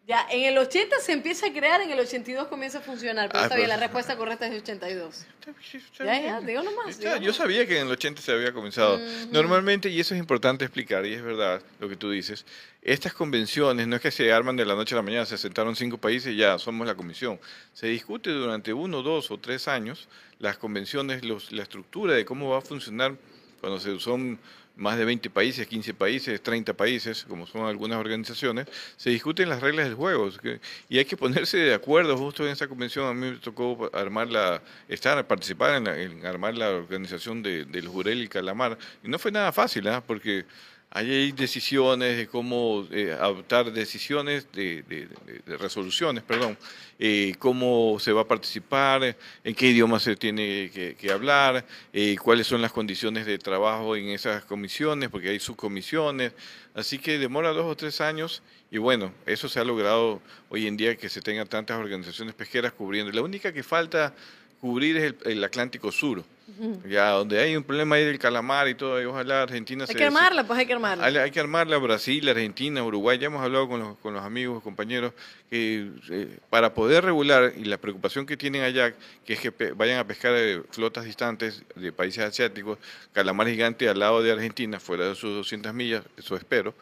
[0.06, 3.30] Ya, en el 80 se empieza a crear, en el 82 comienza a funcionar.
[3.30, 5.26] Pero Ah, está bien, pues- la respuesta correcta es 82.
[5.39, 6.24] Está Ya, bien.
[6.26, 6.99] ya, digo nomás.
[6.99, 8.99] Yo sabía que en el 80 se había comenzado.
[9.32, 12.45] Normalmente, y eso es importante explicar, y es verdad lo que tú dices,
[12.82, 15.74] estas convenciones no es que se arman de la noche a la mañana, se sentaron
[15.74, 17.39] cinco países y ya somos la comisión.
[17.74, 22.49] Se discute durante uno, dos o tres años las convenciones, los- la estructura de cómo
[22.49, 23.16] va a funcionar
[23.62, 24.38] cuando se son
[24.76, 28.67] más de 20 países, 15 países, 30 países, como son algunas organizaciones,
[28.97, 30.30] se discuten las reglas del juego
[30.89, 33.07] y hay que ponerse de acuerdo justo en esa convención.
[33.07, 37.65] A mí me tocó armar la, estar, participar en, la- en armar la organización de,
[37.65, 40.01] del Jurel y Calamar y no fue nada fácil, ¿ah?
[40.05, 40.45] porque
[40.94, 46.58] ahí hay decisiones de cómo eh, adoptar decisiones, de, de- resoluciones, perdón,
[47.00, 52.16] eh, cómo se va a participar, en qué idioma se tiene que, que hablar, eh,
[52.22, 56.32] cuáles son las condiciones de trabajo en esas comisiones, porque hay subcomisiones.
[56.76, 58.41] Así que demora dos o tres años
[58.72, 62.72] y bueno, eso se ha logrado hoy en día que se tengan tantas organizaciones pesqueras
[62.72, 63.12] cubriendo.
[63.12, 64.14] La única que falta
[64.62, 66.24] cubrir es el, el Atlántico Sur.
[66.88, 69.96] Ya donde hay un problema ahí del calamar y todo, y ojalá Argentina Hay se...
[69.96, 71.06] que armarla, pues hay que armarla.
[71.06, 73.18] Hay, hay que armarla Brasil, Argentina, Uruguay.
[73.18, 75.14] Ya hemos hablado con los, con los amigos, compañeros,
[75.50, 78.94] que eh, para poder regular y la preocupación que tienen allá,
[79.26, 82.78] que es que pe- vayan a pescar eh, flotas distantes de países asiáticos,
[83.14, 86.74] calamar gigante al lado de Argentina, fuera de sus 200 millas, eso espero,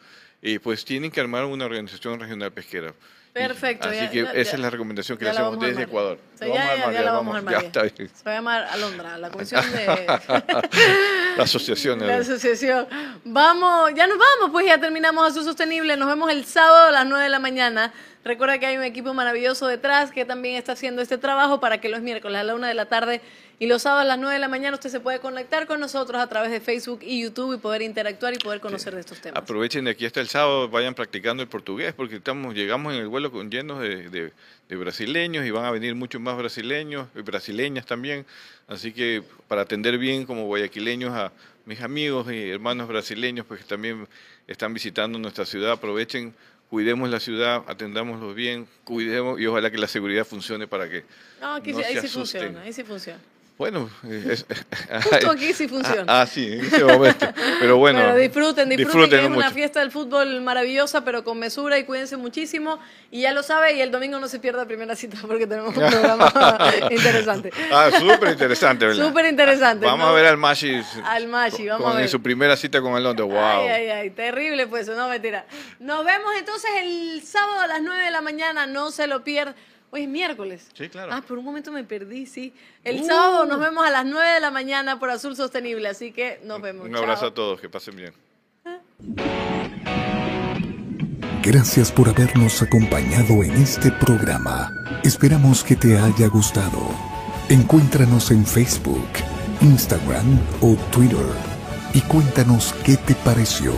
[0.42, 2.94] y pues tienen que armar una organización regional pesquera.
[3.32, 5.82] Perfecto, Así ya- que ya- esa ya- es la recomendación que le hacemos desde.
[5.84, 6.18] Ecuador.
[6.34, 7.52] O sea, vamos a ya, ya la vamos a armar.
[7.54, 7.66] Ya bien.
[7.68, 8.10] está bien.
[8.14, 9.86] Se va a llamar Alondra, la comisión de
[11.36, 11.98] La asociación.
[12.06, 12.20] la eh.
[12.20, 12.86] asociación.
[13.24, 15.96] Vamos, ya nos vamos, pues ya terminamos Azul Sostenible.
[15.96, 17.92] Nos vemos el sábado a las 9 de la mañana.
[18.24, 21.88] Recuerda que hay un equipo maravilloso detrás que también está haciendo este trabajo para que
[21.88, 23.20] los miércoles a la 1 de la tarde
[23.62, 26.20] y los sábados a las 9 de la mañana usted se puede conectar con nosotros
[26.20, 29.40] a través de Facebook y YouTube y poder interactuar y poder conocer de estos temas.
[29.40, 33.06] Aprovechen de aquí hasta el sábado, vayan practicando el portugués, porque estamos llegamos en el
[33.06, 34.32] vuelo con llenos de, de-
[34.68, 38.26] de brasileños y van a venir muchos más brasileños y brasileñas también.
[38.66, 41.30] Así que para atender bien como guayaquileños a
[41.64, 44.08] mis amigos y hermanos brasileños, pues que también
[44.48, 46.34] están visitando nuestra ciudad, aprovechen,
[46.68, 51.04] cuidemos la ciudad, atendámoslo bien, cuidemos y ojalá que la seguridad funcione para que
[51.40, 52.40] No, aquí no sí, ahí se sí asusten.
[52.42, 53.20] funciona, ahí sí funciona.
[53.62, 54.44] Bueno, eh, es-
[55.04, 56.02] Justo aquí sí funciona.
[56.08, 57.26] Ah, ah, sí, en ese momento.
[57.60, 61.78] Pero bueno, Pero disfruten, disfruten, que es una fiesta del fútbol maravillosa, pero con mesura
[61.78, 62.80] y cuídense muchísimo.
[63.12, 65.86] Y ya lo sabe, y el domingo no se pierda primera cita porque tenemos un
[65.90, 66.32] programa
[66.90, 67.52] interesante.
[67.72, 69.06] Ah, súper interesante, ¿verdad?
[69.06, 69.86] Súper interesante.
[69.86, 70.12] Vamos ¿no?
[70.12, 70.82] a ver al Mashi.
[71.04, 72.02] Al Mashi, vamos con- a ver.
[72.06, 73.28] En su primera cita con el Londres.
[73.28, 73.38] Wow.
[73.38, 75.46] Ay, ay, ay, terrible pues, no mentira.
[75.78, 79.54] Nos vemos entonces el sábado a las 9 de la mañana, no se lo pierdan.
[79.94, 80.66] Hoy es miércoles.
[80.72, 81.12] Sí, claro.
[81.12, 82.54] Ah, por un momento me perdí, sí.
[82.82, 83.06] El Uh.
[83.06, 86.62] sábado nos vemos a las 9 de la mañana por Azul Sostenible, así que nos
[86.62, 86.88] vemos.
[86.88, 87.28] Un abrazo Chao.
[87.30, 88.12] a todos, que pasen bien.
[91.42, 94.70] Gracias por habernos acompañado en este programa.
[95.04, 96.88] Esperamos que te haya gustado.
[97.50, 99.06] Encuéntranos en Facebook,
[99.60, 101.26] Instagram o Twitter
[101.92, 103.74] y cuéntanos qué te pareció.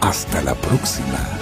[0.00, 1.35] Hasta la próxima.